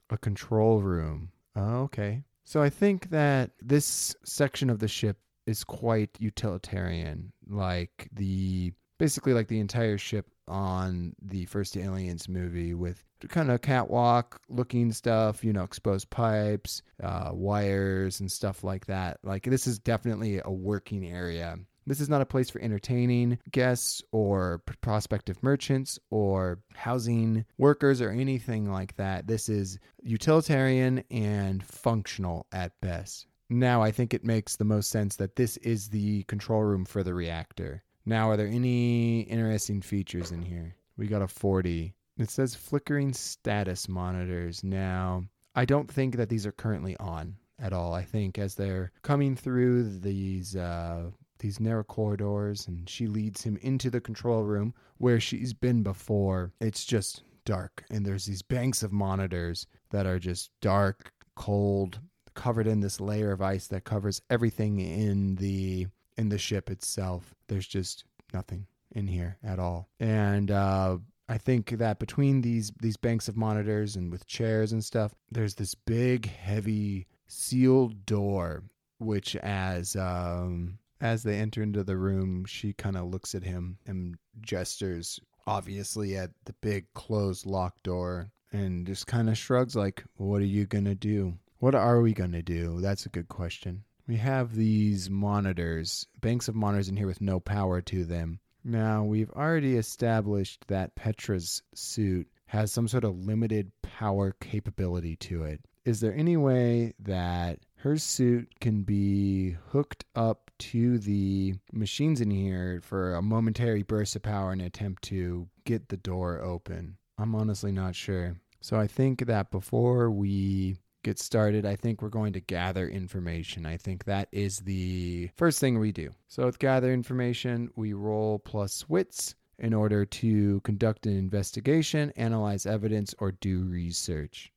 A 0.09 0.17
control 0.17 0.81
room. 0.81 1.31
Oh, 1.55 1.83
okay. 1.83 2.23
So, 2.43 2.61
I 2.61 2.69
think 2.69 3.09
that 3.11 3.51
this 3.61 4.15
section 4.25 4.69
of 4.69 4.79
the 4.79 4.87
ship 4.87 5.17
is 5.45 5.63
quite 5.63 6.09
utilitarian. 6.19 7.31
Like 7.47 8.09
the 8.13 8.73
basically 8.97 9.33
like 9.33 9.47
the 9.47 9.59
entire 9.59 9.97
ship 9.97 10.27
on 10.47 11.13
the 11.21 11.45
first 11.45 11.77
Aliens 11.77 12.29
movie 12.29 12.73
with 12.73 13.03
kind 13.29 13.51
of 13.51 13.61
catwalk 13.61 14.41
looking 14.49 14.91
stuff, 14.91 15.43
you 15.43 15.53
know, 15.53 15.63
exposed 15.63 16.09
pipes, 16.09 16.81
uh, 17.03 17.31
wires, 17.33 18.19
and 18.19 18.31
stuff 18.31 18.63
like 18.63 18.85
that. 18.85 19.17
Like, 19.23 19.43
this 19.43 19.67
is 19.67 19.79
definitely 19.79 20.41
a 20.43 20.51
working 20.51 21.05
area. 21.05 21.57
This 21.87 21.99
is 21.99 22.09
not 22.09 22.21
a 22.21 22.25
place 22.25 22.49
for 22.49 22.59
entertaining 22.61 23.37
guests 23.51 24.01
or 24.11 24.63
prospective 24.81 25.41
merchants 25.43 25.99
or 26.09 26.59
housing 26.73 27.45
workers 27.59 28.01
or 28.01 28.09
anything 28.09 28.71
like 28.71 28.95
that. 28.95 29.27
This 29.27 29.49
is 29.49 29.77
utilitarian 30.01 31.03
and 31.11 31.63
functional 31.63 32.47
at 32.51 32.71
best. 32.81 33.27
Now, 33.51 33.83
I 33.83 33.91
think 33.91 34.15
it 34.15 34.25
makes 34.25 34.55
the 34.55 34.65
most 34.65 34.89
sense 34.89 35.17
that 35.17 35.35
this 35.35 35.57
is 35.57 35.89
the 35.89 36.23
control 36.23 36.63
room 36.63 36.85
for 36.85 37.03
the 37.03 37.13
reactor. 37.13 37.83
Now, 38.05 38.29
are 38.29 38.37
there 38.37 38.47
any 38.47 39.21
interesting 39.21 39.81
features 39.81 40.31
in 40.31 40.41
here? 40.41 40.75
We 40.97 41.07
got 41.07 41.21
a 41.21 41.27
40. 41.27 41.93
It 42.17 42.29
says 42.29 42.55
flickering 42.55 43.13
status 43.13 43.89
monitors. 43.89 44.63
Now, 44.63 45.25
I 45.55 45.65
don't 45.65 45.91
think 45.91 46.15
that 46.17 46.29
these 46.29 46.45
are 46.45 46.51
currently 46.51 46.95
on 46.97 47.35
at 47.59 47.73
all. 47.73 47.93
I 47.93 48.03
think 48.03 48.37
as 48.37 48.55
they're 48.55 48.91
coming 49.01 49.35
through 49.35 49.99
these 49.99 50.55
uh, 50.55 51.09
these 51.39 51.59
narrow 51.59 51.83
corridors, 51.83 52.67
and 52.67 52.89
she 52.89 53.07
leads 53.07 53.43
him 53.43 53.57
into 53.61 53.89
the 53.89 54.01
control 54.01 54.43
room 54.43 54.73
where 54.97 55.19
she's 55.19 55.53
been 55.53 55.83
before. 55.83 56.53
It's 56.61 56.85
just 56.85 57.23
dark, 57.45 57.85
and 57.89 58.05
there's 58.05 58.25
these 58.25 58.41
banks 58.41 58.83
of 58.83 58.91
monitors 58.91 59.67
that 59.91 60.05
are 60.05 60.19
just 60.19 60.51
dark, 60.61 61.11
cold, 61.35 61.99
covered 62.33 62.67
in 62.67 62.81
this 62.81 62.99
layer 62.99 63.31
of 63.31 63.41
ice 63.41 63.67
that 63.67 63.83
covers 63.83 64.21
everything 64.29 64.79
in 64.79 65.35
the 65.35 65.87
in 66.17 66.29
the 66.29 66.37
ship 66.37 66.69
itself. 66.69 67.35
There's 67.47 67.67
just 67.67 68.05
nothing 68.33 68.67
in 68.91 69.07
here 69.07 69.37
at 69.43 69.59
all. 69.59 69.89
And 69.99 70.51
uh, 70.51 70.97
I 71.27 71.37
think 71.37 71.71
that 71.71 71.99
between 71.99 72.41
these 72.41 72.71
these 72.81 72.97
banks 72.97 73.27
of 73.27 73.37
monitors 73.37 73.95
and 73.95 74.11
with 74.11 74.27
chairs 74.27 74.71
and 74.71 74.83
stuff, 74.83 75.15
there's 75.31 75.55
this 75.55 75.75
big, 75.75 76.27
heavy 76.27 77.07
sealed 77.27 78.05
door, 78.05 78.63
which 78.99 79.35
as 79.37 79.95
um, 79.95 80.77
as 81.01 81.23
they 81.23 81.37
enter 81.37 81.61
into 81.61 81.83
the 81.83 81.97
room, 81.97 82.45
she 82.45 82.73
kind 82.73 82.97
of 82.97 83.05
looks 83.05 83.35
at 83.35 83.43
him 83.43 83.77
and 83.85 84.15
gestures 84.41 85.19
obviously 85.47 86.17
at 86.17 86.31
the 86.45 86.53
big 86.53 86.91
closed 86.93 87.45
locked 87.45 87.83
door 87.83 88.31
and 88.51 88.87
just 88.87 89.07
kind 89.07 89.29
of 89.29 89.37
shrugs 89.37 89.75
like, 89.75 90.03
"What 90.15 90.41
are 90.41 90.45
you 90.45 90.65
gonna 90.65 90.95
do? 90.95 91.37
What 91.59 91.75
are 91.75 92.01
we 92.01 92.13
gonna 92.13 92.41
do?" 92.43 92.81
That's 92.81 93.05
a 93.05 93.09
good 93.09 93.27
question. 93.27 93.83
We 94.07 94.17
have 94.17 94.55
these 94.55 95.09
monitors, 95.09 96.05
banks 96.21 96.47
of 96.47 96.55
monitors 96.55 96.89
in 96.89 96.95
here 96.95 97.07
with 97.07 97.21
no 97.21 97.39
power 97.39 97.81
to 97.81 98.05
them. 98.05 98.39
Now, 98.63 99.03
we've 99.03 99.31
already 99.31 99.77
established 99.77 100.65
that 100.67 100.95
Petra's 100.95 101.61
suit 101.73 102.27
has 102.47 102.71
some 102.71 102.87
sort 102.87 103.03
of 103.03 103.17
limited 103.17 103.71
power 103.81 104.35
capability 104.39 105.15
to 105.17 105.43
it. 105.43 105.61
Is 105.85 105.99
there 105.99 106.15
any 106.15 106.37
way 106.37 106.93
that 106.99 107.59
her 107.77 107.97
suit 107.97 108.59
can 108.59 108.83
be 108.83 109.55
hooked 109.69 110.05
up 110.15 110.49
to 110.57 110.97
the 110.97 111.53
machines 111.71 112.21
in 112.21 112.31
here 112.31 112.81
for 112.83 113.13
a 113.13 113.21
momentary 113.21 113.83
burst 113.83 114.15
of 114.15 114.23
power 114.23 114.51
and 114.51 114.61
attempt 114.61 115.03
to 115.03 115.47
get 115.63 115.89
the 115.89 115.97
door 115.97 116.41
open? 116.41 116.97
I'm 117.17 117.35
honestly 117.35 117.71
not 117.71 117.95
sure. 117.95 118.35
So 118.61 118.79
I 118.79 118.87
think 118.87 119.27
that 119.27 119.51
before 119.51 120.09
we 120.09 120.77
get 121.05 121.19
started, 121.19 121.65
I 121.65 121.75
think 121.75 122.01
we're 122.01 122.09
going 122.09 122.33
to 122.33 122.39
gather 122.41 122.89
information. 122.89 123.65
I 123.65 123.77
think 123.77 124.05
that 124.05 124.27
is 124.31 124.57
the 124.57 125.29
first 125.35 125.59
thing 125.59 125.79
we 125.79 125.91
do. 125.91 126.09
So, 126.27 126.45
with 126.45 126.59
gather 126.59 126.91
information, 126.91 127.69
we 127.75 127.93
roll 127.93 128.39
plus 128.39 128.89
wits 128.89 129.35
in 129.59 129.73
order 129.73 130.03
to 130.03 130.59
conduct 130.61 131.05
an 131.05 131.15
investigation, 131.15 132.11
analyze 132.17 132.65
evidence, 132.65 133.13
or 133.19 133.31
do 133.31 133.63
research. 133.63 134.51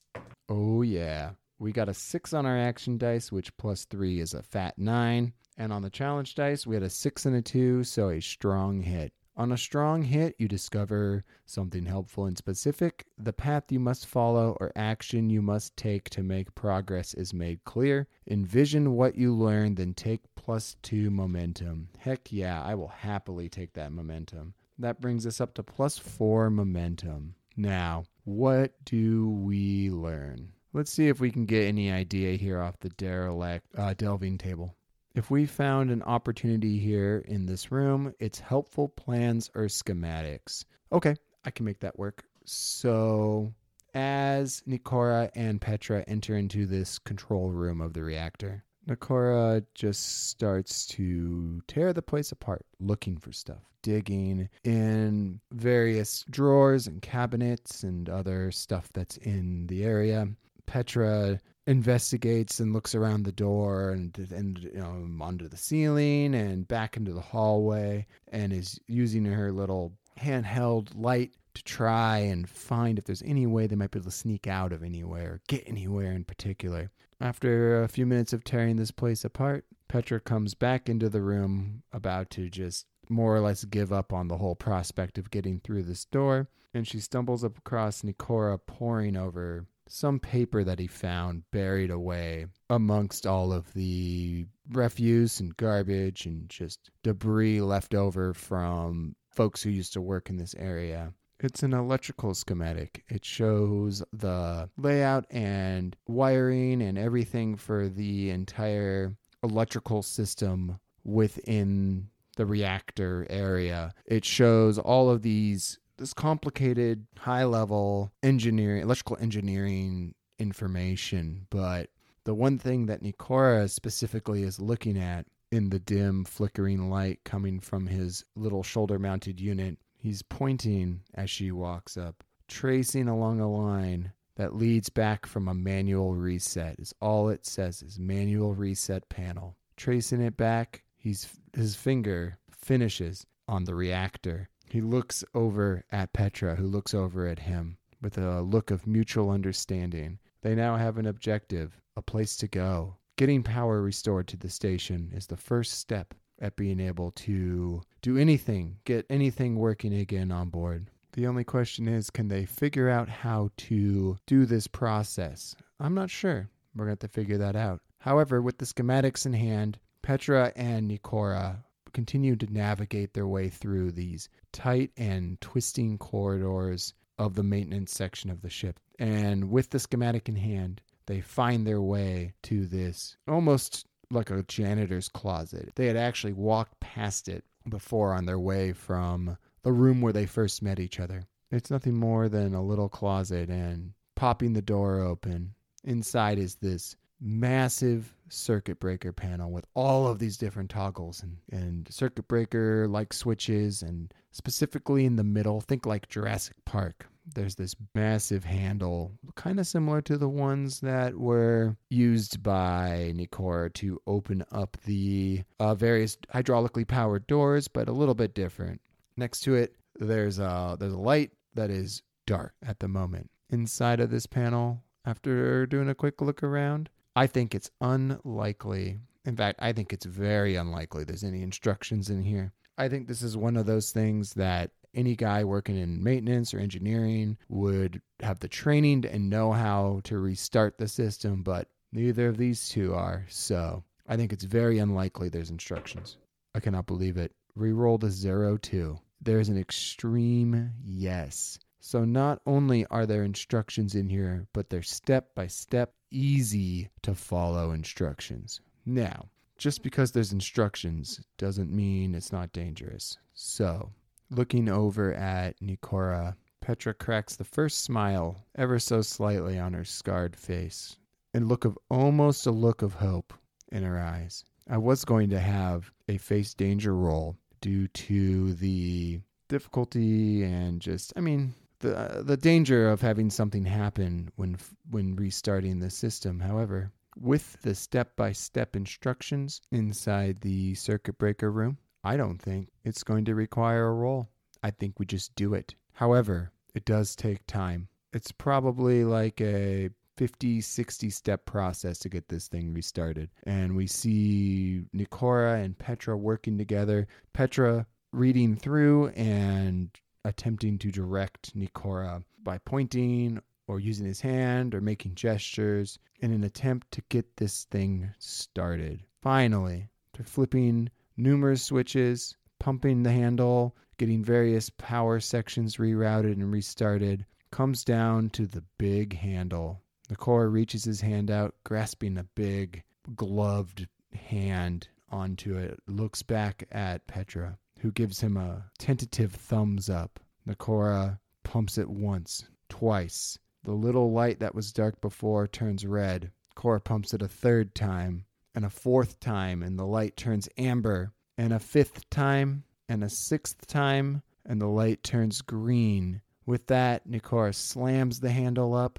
Oh, 0.48 0.82
yeah. 0.82 1.32
We 1.58 1.70
got 1.70 1.90
a 1.90 1.94
six 1.94 2.32
on 2.32 2.46
our 2.46 2.58
action 2.58 2.98
dice, 2.98 3.30
which 3.30 3.56
plus 3.58 3.84
three 3.84 4.20
is 4.20 4.32
a 4.32 4.42
fat 4.42 4.78
nine. 4.78 5.34
And 5.58 5.72
on 5.72 5.82
the 5.82 5.90
challenge 5.90 6.34
dice, 6.34 6.66
we 6.66 6.76
had 6.76 6.82
a 6.82 6.90
six 6.90 7.26
and 7.26 7.36
a 7.36 7.42
two, 7.42 7.84
so 7.84 8.08
a 8.08 8.20
strong 8.20 8.80
hit. 8.80 9.12
On 9.38 9.52
a 9.52 9.56
strong 9.56 10.02
hit, 10.02 10.34
you 10.38 10.48
discover 10.48 11.24
something 11.46 11.86
helpful 11.86 12.24
and 12.24 12.36
specific. 12.36 13.06
The 13.18 13.32
path 13.32 13.70
you 13.70 13.78
must 13.78 14.06
follow 14.06 14.56
or 14.58 14.72
action 14.74 15.30
you 15.30 15.40
must 15.40 15.76
take 15.76 16.10
to 16.10 16.24
make 16.24 16.56
progress 16.56 17.14
is 17.14 17.32
made 17.32 17.62
clear. 17.62 18.08
Envision 18.28 18.96
what 18.96 19.14
you 19.14 19.32
learn, 19.32 19.76
then 19.76 19.94
take 19.94 20.22
plus 20.34 20.74
two 20.82 21.12
momentum. 21.12 21.88
Heck 21.98 22.32
yeah, 22.32 22.60
I 22.64 22.74
will 22.74 22.88
happily 22.88 23.48
take 23.48 23.74
that 23.74 23.92
momentum. 23.92 24.54
That 24.76 25.00
brings 25.00 25.24
us 25.24 25.40
up 25.40 25.54
to 25.54 25.62
plus 25.62 25.98
four 25.98 26.50
momentum. 26.50 27.36
Now, 27.56 28.06
what 28.24 28.72
do 28.84 29.30
we 29.30 29.90
learn? 29.90 30.48
Let's 30.72 30.90
see 30.90 31.06
if 31.06 31.20
we 31.20 31.30
can 31.30 31.46
get 31.46 31.68
any 31.68 31.92
idea 31.92 32.36
here 32.36 32.60
off 32.60 32.80
the 32.80 32.88
derelict 32.88 33.66
uh, 33.76 33.94
delving 33.94 34.36
table. 34.36 34.74
If 35.18 35.32
we 35.32 35.46
found 35.46 35.90
an 35.90 36.04
opportunity 36.04 36.78
here 36.78 37.24
in 37.26 37.44
this 37.44 37.72
room, 37.72 38.14
it's 38.20 38.38
helpful 38.38 38.86
plans 38.86 39.50
or 39.52 39.62
schematics. 39.64 40.64
Okay, 40.92 41.16
I 41.44 41.50
can 41.50 41.64
make 41.64 41.80
that 41.80 41.98
work. 41.98 42.22
So, 42.44 43.52
as 43.94 44.62
Nikora 44.68 45.28
and 45.34 45.60
Petra 45.60 46.04
enter 46.06 46.36
into 46.36 46.66
this 46.66 47.00
control 47.00 47.50
room 47.50 47.80
of 47.80 47.94
the 47.94 48.04
reactor, 48.04 48.62
Nikora 48.88 49.66
just 49.74 50.28
starts 50.28 50.86
to 50.86 51.62
tear 51.66 51.92
the 51.92 52.00
place 52.00 52.30
apart, 52.30 52.64
looking 52.78 53.16
for 53.16 53.32
stuff, 53.32 53.64
digging 53.82 54.48
in 54.62 55.40
various 55.50 56.24
drawers 56.30 56.86
and 56.86 57.02
cabinets 57.02 57.82
and 57.82 58.08
other 58.08 58.52
stuff 58.52 58.92
that's 58.92 59.16
in 59.16 59.66
the 59.66 59.82
area. 59.82 60.28
Petra 60.66 61.40
investigates 61.68 62.60
and 62.60 62.72
looks 62.72 62.94
around 62.94 63.24
the 63.24 63.32
door 63.32 63.90
and 63.90 64.16
and 64.32 64.58
you 64.58 64.80
know 64.80 65.06
under 65.20 65.46
the 65.46 65.56
ceiling 65.56 66.34
and 66.34 66.66
back 66.66 66.96
into 66.96 67.12
the 67.12 67.20
hallway 67.20 68.06
and 68.32 68.54
is 68.54 68.80
using 68.86 69.26
her 69.26 69.52
little 69.52 69.92
handheld 70.18 70.88
light 70.94 71.34
to 71.52 71.62
try 71.64 72.18
and 72.18 72.48
find 72.48 72.98
if 72.98 73.04
there's 73.04 73.22
any 73.22 73.46
way 73.46 73.66
they 73.66 73.76
might 73.76 73.90
be 73.90 73.98
able 73.98 74.10
to 74.10 74.16
sneak 74.16 74.46
out 74.46 74.72
of 74.72 74.82
anywhere, 74.82 75.32
or 75.32 75.40
get 75.46 75.62
anywhere 75.66 76.12
in 76.12 76.24
particular. 76.24 76.90
After 77.20 77.82
a 77.82 77.88
few 77.88 78.06
minutes 78.06 78.32
of 78.32 78.44
tearing 78.44 78.76
this 78.76 78.90
place 78.90 79.24
apart, 79.24 79.64
Petra 79.88 80.20
comes 80.20 80.54
back 80.54 80.88
into 80.88 81.08
the 81.08 81.20
room, 81.20 81.82
about 81.92 82.30
to 82.30 82.48
just 82.48 82.86
more 83.10 83.34
or 83.34 83.40
less 83.40 83.64
give 83.64 83.92
up 83.92 84.12
on 84.12 84.28
the 84.28 84.36
whole 84.38 84.54
prospect 84.54 85.18
of 85.18 85.30
getting 85.30 85.60
through 85.60 85.82
this 85.82 86.04
door, 86.04 86.48
and 86.72 86.86
she 86.86 87.00
stumbles 87.00 87.42
across 87.42 88.02
Nikora 88.02 88.58
poring 88.64 89.16
over 89.16 89.66
some 89.88 90.20
paper 90.20 90.64
that 90.64 90.78
he 90.78 90.86
found 90.86 91.42
buried 91.50 91.90
away 91.90 92.46
amongst 92.70 93.26
all 93.26 93.52
of 93.52 93.72
the 93.74 94.46
refuse 94.70 95.40
and 95.40 95.56
garbage 95.56 96.26
and 96.26 96.48
just 96.48 96.90
debris 97.02 97.60
left 97.60 97.94
over 97.94 98.34
from 98.34 99.14
folks 99.30 99.62
who 99.62 99.70
used 99.70 99.92
to 99.92 100.00
work 100.00 100.30
in 100.30 100.36
this 100.36 100.54
area. 100.58 101.12
It's 101.40 101.62
an 101.62 101.72
electrical 101.72 102.34
schematic. 102.34 103.04
It 103.08 103.24
shows 103.24 104.02
the 104.12 104.68
layout 104.76 105.24
and 105.30 105.96
wiring 106.08 106.82
and 106.82 106.98
everything 106.98 107.56
for 107.56 107.88
the 107.88 108.30
entire 108.30 109.14
electrical 109.44 110.02
system 110.02 110.80
within 111.04 112.08
the 112.36 112.46
reactor 112.46 113.26
area. 113.30 113.92
It 114.06 114.24
shows 114.24 114.78
all 114.78 115.10
of 115.10 115.22
these 115.22 115.78
this 115.98 116.14
complicated 116.14 117.06
high 117.18 117.44
level 117.44 118.12
engineering 118.22 118.82
electrical 118.82 119.16
engineering 119.20 120.14
information 120.38 121.46
but 121.50 121.90
the 122.24 122.34
one 122.34 122.58
thing 122.58 122.86
that 122.86 123.02
Nikora 123.02 123.68
specifically 123.70 124.42
is 124.42 124.60
looking 124.60 124.98
at 124.98 125.26
in 125.50 125.70
the 125.70 125.78
dim 125.78 126.24
flickering 126.24 126.90
light 126.90 127.20
coming 127.24 127.58
from 127.58 127.86
his 127.86 128.24
little 128.36 128.62
shoulder 128.62 128.98
mounted 128.98 129.40
unit 129.40 129.78
he's 129.96 130.22
pointing 130.22 131.00
as 131.14 131.30
she 131.30 131.50
walks 131.50 131.96
up 131.96 132.22
tracing 132.48 133.08
along 133.08 133.40
a 133.40 133.50
line 133.50 134.12
that 134.38 134.54
leads 134.54 134.88
back 134.88 135.26
from 135.26 135.48
a 135.48 135.54
manual 135.54 136.14
reset 136.14 136.78
is 136.78 136.94
all 137.00 137.28
it 137.28 137.44
says 137.44 137.82
is 137.82 137.98
manual 137.98 138.54
reset 138.54 139.08
panel. 139.08 139.56
Tracing 139.76 140.20
it 140.20 140.36
back 140.36 140.84
he's 140.96 141.28
his 141.54 141.76
finger 141.76 142.38
finishes 142.50 143.26
on 143.46 143.64
the 143.64 143.74
reactor 143.74 144.48
he 144.72 144.80
looks 144.80 145.24
over 145.34 145.84
at 145.90 146.12
Petra, 146.12 146.56
who 146.56 146.66
looks 146.66 146.94
over 146.94 147.26
at 147.26 147.38
him 147.38 147.78
with 148.00 148.18
a 148.18 148.42
look 148.42 148.70
of 148.70 148.86
mutual 148.86 149.30
understanding. 149.30 150.18
They 150.42 150.54
now 150.54 150.76
have 150.76 150.98
an 150.98 151.06
objective, 151.06 151.80
a 151.96 152.02
place 152.02 152.36
to 152.38 152.48
go. 152.48 152.96
Getting 153.16 153.42
power 153.42 153.82
restored 153.82 154.28
to 154.28 154.36
the 154.36 154.48
station 154.48 155.10
is 155.14 155.26
the 155.26 155.36
first 155.36 155.74
step 155.74 156.14
at 156.40 156.56
being 156.56 156.78
able 156.78 157.10
to 157.12 157.82
do 158.02 158.16
anything, 158.16 158.76
get 158.84 159.06
anything 159.10 159.56
working 159.56 159.92
again 159.92 160.30
on 160.30 160.50
board. 160.50 160.90
The 161.12 161.26
only 161.26 161.44
question 161.44 161.88
is 161.88 162.10
can 162.10 162.28
they 162.28 162.44
figure 162.44 162.88
out 162.88 163.08
how 163.08 163.50
to 163.56 164.16
do 164.26 164.46
this 164.46 164.68
process? 164.68 165.56
I'm 165.80 165.94
not 165.94 166.10
sure. 166.10 166.48
We're 166.76 166.84
going 166.84 166.96
to 166.96 167.04
have 167.04 167.10
to 167.10 167.20
figure 167.20 167.38
that 167.38 167.56
out. 167.56 167.80
However, 167.98 168.40
with 168.40 168.58
the 168.58 168.66
schematics 168.66 169.26
in 169.26 169.32
hand, 169.32 169.78
Petra 170.02 170.52
and 170.54 170.88
Nikora 170.88 171.64
continue 171.98 172.36
to 172.36 172.52
navigate 172.52 173.12
their 173.12 173.26
way 173.26 173.48
through 173.48 173.90
these 173.90 174.28
tight 174.52 174.92
and 174.96 175.40
twisting 175.40 175.98
corridors 175.98 176.94
of 177.18 177.34
the 177.34 177.42
maintenance 177.42 177.90
section 177.90 178.30
of 178.30 178.40
the 178.40 178.48
ship. 178.48 178.78
And 179.00 179.50
with 179.50 179.70
the 179.70 179.80
schematic 179.80 180.28
in 180.28 180.36
hand, 180.36 180.80
they 181.08 181.20
find 181.20 181.66
their 181.66 181.82
way 181.82 182.34
to 182.44 182.66
this 182.66 183.16
almost 183.26 183.84
like 184.12 184.30
a 184.30 184.44
janitor's 184.44 185.08
closet. 185.08 185.72
They 185.74 185.86
had 185.86 185.96
actually 185.96 186.34
walked 186.34 186.78
past 186.78 187.26
it 187.26 187.42
before 187.68 188.14
on 188.14 188.26
their 188.26 188.38
way 188.38 188.72
from 188.72 189.36
the 189.64 189.72
room 189.72 190.00
where 190.00 190.12
they 190.12 190.26
first 190.26 190.62
met 190.62 190.78
each 190.78 191.00
other. 191.00 191.24
It's 191.50 191.68
nothing 191.68 191.96
more 191.96 192.28
than 192.28 192.54
a 192.54 192.62
little 192.62 192.88
closet, 192.88 193.50
and 193.50 193.92
popping 194.14 194.52
the 194.52 194.62
door 194.62 195.00
open, 195.00 195.52
inside 195.82 196.38
is 196.38 196.54
this 196.54 196.94
massive 197.20 198.14
circuit 198.28 198.78
breaker 198.78 199.12
panel 199.12 199.50
with 199.50 199.66
all 199.74 200.06
of 200.06 200.18
these 200.18 200.36
different 200.36 200.70
toggles 200.70 201.22
and, 201.22 201.36
and 201.50 201.92
circuit 201.92 202.28
breaker 202.28 202.86
like 202.88 203.12
switches 203.12 203.82
and 203.82 204.12
specifically 204.30 205.04
in 205.04 205.16
the 205.16 205.24
middle 205.24 205.60
think 205.60 205.86
like 205.86 206.08
jurassic 206.08 206.56
park. 206.64 207.06
There's 207.34 207.56
this 207.56 207.74
massive 207.94 208.44
handle 208.44 209.12
kind 209.34 209.60
of 209.60 209.66
similar 209.66 210.00
to 210.02 210.16
the 210.16 210.28
ones 210.28 210.80
that 210.80 211.14
were 211.14 211.76
used 211.90 212.42
by 212.42 213.12
Nikora 213.14 213.72
to 213.74 214.00
open 214.06 214.44
up 214.50 214.76
the 214.84 215.42
uh, 215.60 215.74
various 215.74 216.16
hydraulically 216.34 216.86
powered 216.86 217.26
doors 217.26 217.68
but 217.68 217.88
a 217.88 217.92
little 217.92 218.14
bit 218.14 218.34
different. 218.34 218.80
Next 219.16 219.40
to 219.40 219.54
it 219.54 219.74
there's 219.96 220.38
a 220.38 220.76
there's 220.78 220.92
a 220.92 220.98
light 220.98 221.32
that 221.54 221.70
is 221.70 222.02
dark 222.26 222.54
at 222.66 222.78
the 222.78 222.88
moment. 222.88 223.30
Inside 223.50 224.00
of 224.00 224.10
this 224.10 224.26
panel 224.26 224.82
after 225.04 225.66
doing 225.66 225.88
a 225.88 225.94
quick 225.94 226.20
look 226.20 226.42
around 226.42 226.90
I 227.18 227.26
think 227.26 227.52
it's 227.52 227.72
unlikely. 227.80 229.00
In 229.24 229.34
fact, 229.34 229.58
I 229.60 229.72
think 229.72 229.92
it's 229.92 230.06
very 230.06 230.54
unlikely 230.54 231.02
there's 231.02 231.24
any 231.24 231.42
instructions 231.42 232.10
in 232.10 232.22
here. 232.22 232.52
I 232.78 232.88
think 232.88 233.08
this 233.08 233.22
is 233.22 233.36
one 233.36 233.56
of 233.56 233.66
those 233.66 233.90
things 233.90 234.34
that 234.34 234.70
any 234.94 235.16
guy 235.16 235.42
working 235.42 235.76
in 235.76 236.00
maintenance 236.00 236.54
or 236.54 236.60
engineering 236.60 237.36
would 237.48 238.00
have 238.20 238.38
the 238.38 238.46
training 238.46 239.04
and 239.04 239.28
know 239.28 239.50
how 239.50 240.00
to 240.04 240.20
restart 240.20 240.78
the 240.78 240.86
system, 240.86 241.42
but 241.42 241.66
neither 241.90 242.28
of 242.28 242.36
these 242.36 242.68
two 242.68 242.94
are. 242.94 243.26
So 243.28 243.82
I 244.06 244.16
think 244.16 244.32
it's 244.32 244.44
very 244.44 244.78
unlikely 244.78 245.28
there's 245.28 245.50
instructions. 245.50 246.18
I 246.54 246.60
cannot 246.60 246.86
believe 246.86 247.16
it. 247.16 247.32
Reroll 247.58 247.98
to 247.98 248.10
zero 248.10 248.58
two. 248.58 248.96
There's 249.20 249.48
an 249.48 249.58
extreme 249.58 250.70
yes. 250.84 251.58
So 251.80 252.04
not 252.04 252.42
only 252.46 252.86
are 252.86 253.06
there 253.06 253.24
instructions 253.24 253.96
in 253.96 254.08
here, 254.08 254.46
but 254.52 254.70
they're 254.70 254.82
step 254.82 255.34
by 255.34 255.48
step, 255.48 255.94
easy 256.10 256.90
to 257.02 257.14
follow 257.14 257.72
instructions. 257.72 258.60
Now, 258.86 259.28
just 259.56 259.82
because 259.82 260.12
there's 260.12 260.32
instructions 260.32 261.20
doesn't 261.36 261.72
mean 261.72 262.14
it's 262.14 262.32
not 262.32 262.52
dangerous. 262.52 263.18
So, 263.34 263.90
looking 264.30 264.68
over 264.68 265.12
at 265.14 265.58
Nikora, 265.60 266.36
Petra 266.60 266.94
cracks 266.94 267.36
the 267.36 267.44
first 267.44 267.82
smile 267.82 268.46
ever 268.56 268.78
so 268.78 269.02
slightly 269.02 269.58
on 269.58 269.72
her 269.72 269.84
scarred 269.84 270.36
face, 270.36 270.96
and 271.34 271.48
look 271.48 271.64
of 271.64 271.78
almost 271.90 272.46
a 272.46 272.50
look 272.50 272.82
of 272.82 272.94
hope 272.94 273.32
in 273.72 273.82
her 273.82 273.98
eyes. 273.98 274.44
I 274.68 274.76
was 274.76 275.04
going 275.04 275.30
to 275.30 275.40
have 275.40 275.90
a 276.08 276.18
face 276.18 276.54
danger 276.54 276.94
roll 276.94 277.36
due 277.60 277.88
to 277.88 278.52
the 278.54 279.20
difficulty 279.48 280.44
and 280.44 280.80
just, 280.80 281.12
I 281.16 281.20
mean, 281.20 281.54
the 281.80 282.22
the 282.24 282.36
danger 282.36 282.88
of 282.88 283.00
having 283.00 283.30
something 283.30 283.64
happen 283.64 284.30
when 284.36 284.56
when 284.90 285.16
restarting 285.16 285.80
the 285.80 285.90
system. 285.90 286.40
However, 286.40 286.92
with 287.20 287.60
the 287.62 287.74
step-by-step 287.74 288.76
instructions 288.76 289.60
inside 289.72 290.40
the 290.40 290.74
circuit 290.74 291.18
breaker 291.18 291.50
room, 291.50 291.78
I 292.04 292.16
don't 292.16 292.40
think 292.40 292.68
it's 292.84 293.02
going 293.02 293.24
to 293.24 293.34
require 293.34 293.86
a 293.86 293.94
roll. 293.94 294.28
I 294.62 294.70
think 294.70 294.98
we 294.98 295.06
just 295.06 295.34
do 295.34 295.54
it. 295.54 295.74
However, 295.92 296.52
it 296.74 296.84
does 296.84 297.16
take 297.16 297.46
time. 297.46 297.88
It's 298.12 298.32
probably 298.32 299.04
like 299.04 299.40
a 299.40 299.90
50, 300.16 300.60
60 300.60 301.10
step 301.10 301.44
process 301.44 301.98
to 302.00 302.08
get 302.08 302.28
this 302.28 302.48
thing 302.48 302.72
restarted. 302.72 303.30
And 303.44 303.76
we 303.76 303.86
see 303.86 304.82
Nikora 304.94 305.62
and 305.62 305.78
Petra 305.78 306.16
working 306.16 306.58
together. 306.58 307.06
Petra 307.32 307.86
reading 308.12 308.56
through 308.56 309.08
and 309.08 309.90
attempting 310.28 310.78
to 310.78 310.92
direct 310.92 311.56
Nikora 311.56 312.22
by 312.42 312.58
pointing 312.58 313.40
or 313.66 313.80
using 313.80 314.06
his 314.06 314.20
hand 314.20 314.74
or 314.74 314.80
making 314.80 315.14
gestures 315.14 315.98
in 316.20 316.32
an 316.32 316.44
attempt 316.44 316.90
to 316.92 317.02
get 317.08 317.36
this 317.36 317.64
thing 317.64 318.10
started. 318.18 319.02
Finally, 319.22 319.88
to 320.12 320.22
flipping 320.22 320.90
numerous 321.16 321.62
switches, 321.62 322.36
pumping 322.58 323.02
the 323.02 323.12
handle, 323.12 323.76
getting 323.96 324.22
various 324.22 324.70
power 324.70 325.20
sections 325.20 325.76
rerouted 325.76 326.32
and 326.32 326.52
restarted, 326.52 327.24
comes 327.50 327.84
down 327.84 328.30
to 328.30 328.46
the 328.46 328.64
big 328.78 329.16
handle. 329.16 329.82
Nikora 330.10 330.50
reaches 330.50 330.84
his 330.84 331.00
hand 331.00 331.30
out, 331.30 331.54
grasping 331.64 332.18
a 332.18 332.24
big, 332.24 332.82
gloved 333.16 333.88
hand 334.14 334.88
onto 335.10 335.56
it, 335.56 335.80
looks 335.86 336.22
back 336.22 336.64
at 336.70 337.06
Petra 337.06 337.58
who 337.78 337.92
gives 337.92 338.20
him 338.20 338.36
a 338.36 338.64
tentative 338.78 339.32
thumbs 339.32 339.88
up. 339.88 340.20
Nikora 340.46 341.18
pumps 341.44 341.78
it 341.78 341.88
once, 341.88 342.46
twice. 342.68 343.38
The 343.64 343.72
little 343.72 344.12
light 344.12 344.40
that 344.40 344.54
was 344.54 344.72
dark 344.72 345.00
before 345.00 345.46
turns 345.46 345.84
red. 345.84 346.30
Cora 346.54 346.80
pumps 346.80 347.14
it 347.14 347.22
a 347.22 347.28
third 347.28 347.74
time, 347.74 348.24
and 348.54 348.64
a 348.64 348.70
fourth 348.70 349.20
time, 349.20 349.62
and 349.62 349.78
the 349.78 349.86
light 349.86 350.16
turns 350.16 350.48
amber, 350.56 351.12
and 351.36 351.52
a 351.52 351.58
fifth 351.58 352.08
time, 352.10 352.64
and 352.88 353.04
a 353.04 353.08
sixth 353.08 353.66
time, 353.66 354.22
and 354.44 354.60
the 354.60 354.66
light 354.66 355.02
turns 355.02 355.42
green. 355.42 356.22
With 356.46 356.66
that, 356.68 357.08
Nikora 357.08 357.54
slams 357.54 358.20
the 358.20 358.30
handle 358.30 358.74
up, 358.74 358.98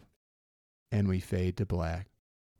and 0.91 1.07
we 1.07 1.19
fade 1.19 1.57
to 1.57 1.65
black. 1.65 2.08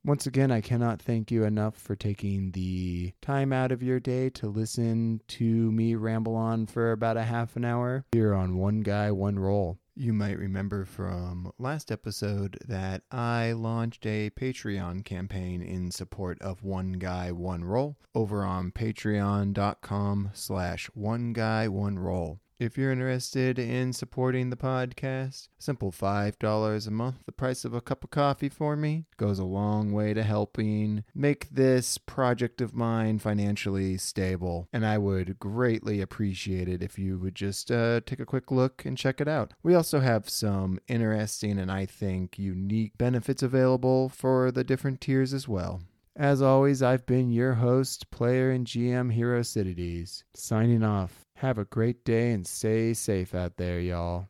Once 0.10 0.26
again, 0.26 0.50
I 0.50 0.60
cannot 0.60 1.00
thank 1.00 1.30
you 1.30 1.44
enough 1.44 1.76
for 1.76 1.96
taking 1.96 2.50
the 2.54 3.14
time 3.22 3.54
out 3.54 3.72
of 3.72 3.84
your 3.84 4.00
day 4.00 4.32
to 4.32 4.48
listen 4.48 5.22
to 5.28 5.72
me 5.72 5.94
ramble 5.94 6.36
on 6.36 6.66
for 6.66 6.92
about 6.92 7.16
a 7.16 7.22
half 7.22 7.56
an 7.56 7.64
hour 7.64 8.06
here 8.12 8.34
on 8.34 8.58
One 8.58 8.82
Guy, 8.82 9.12
One 9.12 9.38
Roll. 9.38 9.78
You 9.96 10.12
might 10.14 10.40
remember 10.40 10.84
from 10.84 11.52
last 11.60 11.92
episode 11.92 12.58
that 12.68 13.04
I 13.12 13.52
launched 13.52 14.04
a 14.08 14.32
Patreon 14.32 15.06
campaign 15.06 15.62
in 15.62 15.92
support 15.92 16.42
of 16.42 16.64
One 16.64 16.94
Guy, 16.94 17.32
One 17.32 17.64
Roll 17.64 17.96
over 18.16 18.44
on 18.44 18.72
patreon.com 18.72 20.32
slash 20.34 20.88
one 20.96 21.34
guy, 21.34 21.68
one 21.68 22.00
roll. 22.00 22.40
If 22.60 22.78
you're 22.78 22.92
interested 22.92 23.58
in 23.58 23.94
supporting 23.94 24.50
the 24.50 24.58
podcast, 24.58 25.48
simple 25.58 25.94
$5 25.94 26.88
a 26.88 26.92
month, 26.92 27.16
the 27.26 27.32
price 27.32 27.64
of 27.64 27.74
a 27.74 27.80
cup 27.80 28.04
of 28.04 28.10
coffee 28.10 28.50
for 28.50 28.76
me, 28.76 29.06
goes 29.16 29.40
a 29.40 29.46
long 29.46 29.94
way 29.94 30.14
to 30.14 30.24
helping 30.24 31.06
make 31.16 31.50
this 31.50 31.98
project 31.98 32.60
of 32.60 32.76
mine 32.76 33.18
financially 33.20 33.96
stable. 33.96 34.68
And 34.74 34.86
I 34.86 34.98
would 34.98 35.40
greatly 35.40 36.02
appreciate 36.02 36.68
it 36.68 36.84
if 36.84 37.00
you 37.00 37.18
would 37.18 37.36
just 37.36 37.72
uh, 37.72 38.02
take 38.06 38.20
a 38.20 38.26
quick 38.26 38.52
look 38.52 38.84
and 38.84 38.98
check 38.98 39.22
it 39.22 39.30
out. 39.30 39.54
We 39.64 39.74
also 39.74 40.02
have 40.02 40.28
some 40.28 40.80
interesting 40.90 41.58
and 41.60 41.72
I 41.72 41.86
think 41.86 42.38
unique 42.38 42.98
benefits 42.98 43.42
available 43.42 44.10
for 44.10 44.52
the 44.52 44.66
different 44.66 45.00
tiers 45.00 45.34
as 45.34 45.48
well. 45.48 45.80
As 46.20 46.42
always, 46.42 46.84
I've 46.84 47.06
been 47.06 47.32
your 47.32 47.54
host, 47.54 48.12
player 48.12 48.52
and 48.52 48.68
GM 48.68 49.14
Hero 49.14 49.42
Cities, 49.44 50.26
signing 50.36 50.84
off. 50.84 51.26
Have 51.40 51.58
a 51.58 51.64
great 51.64 52.04
day 52.04 52.34
and 52.34 52.46
stay 52.46 52.94
safe 52.94 53.34
out 53.34 53.56
there, 53.56 53.80
y'all. 53.80 54.28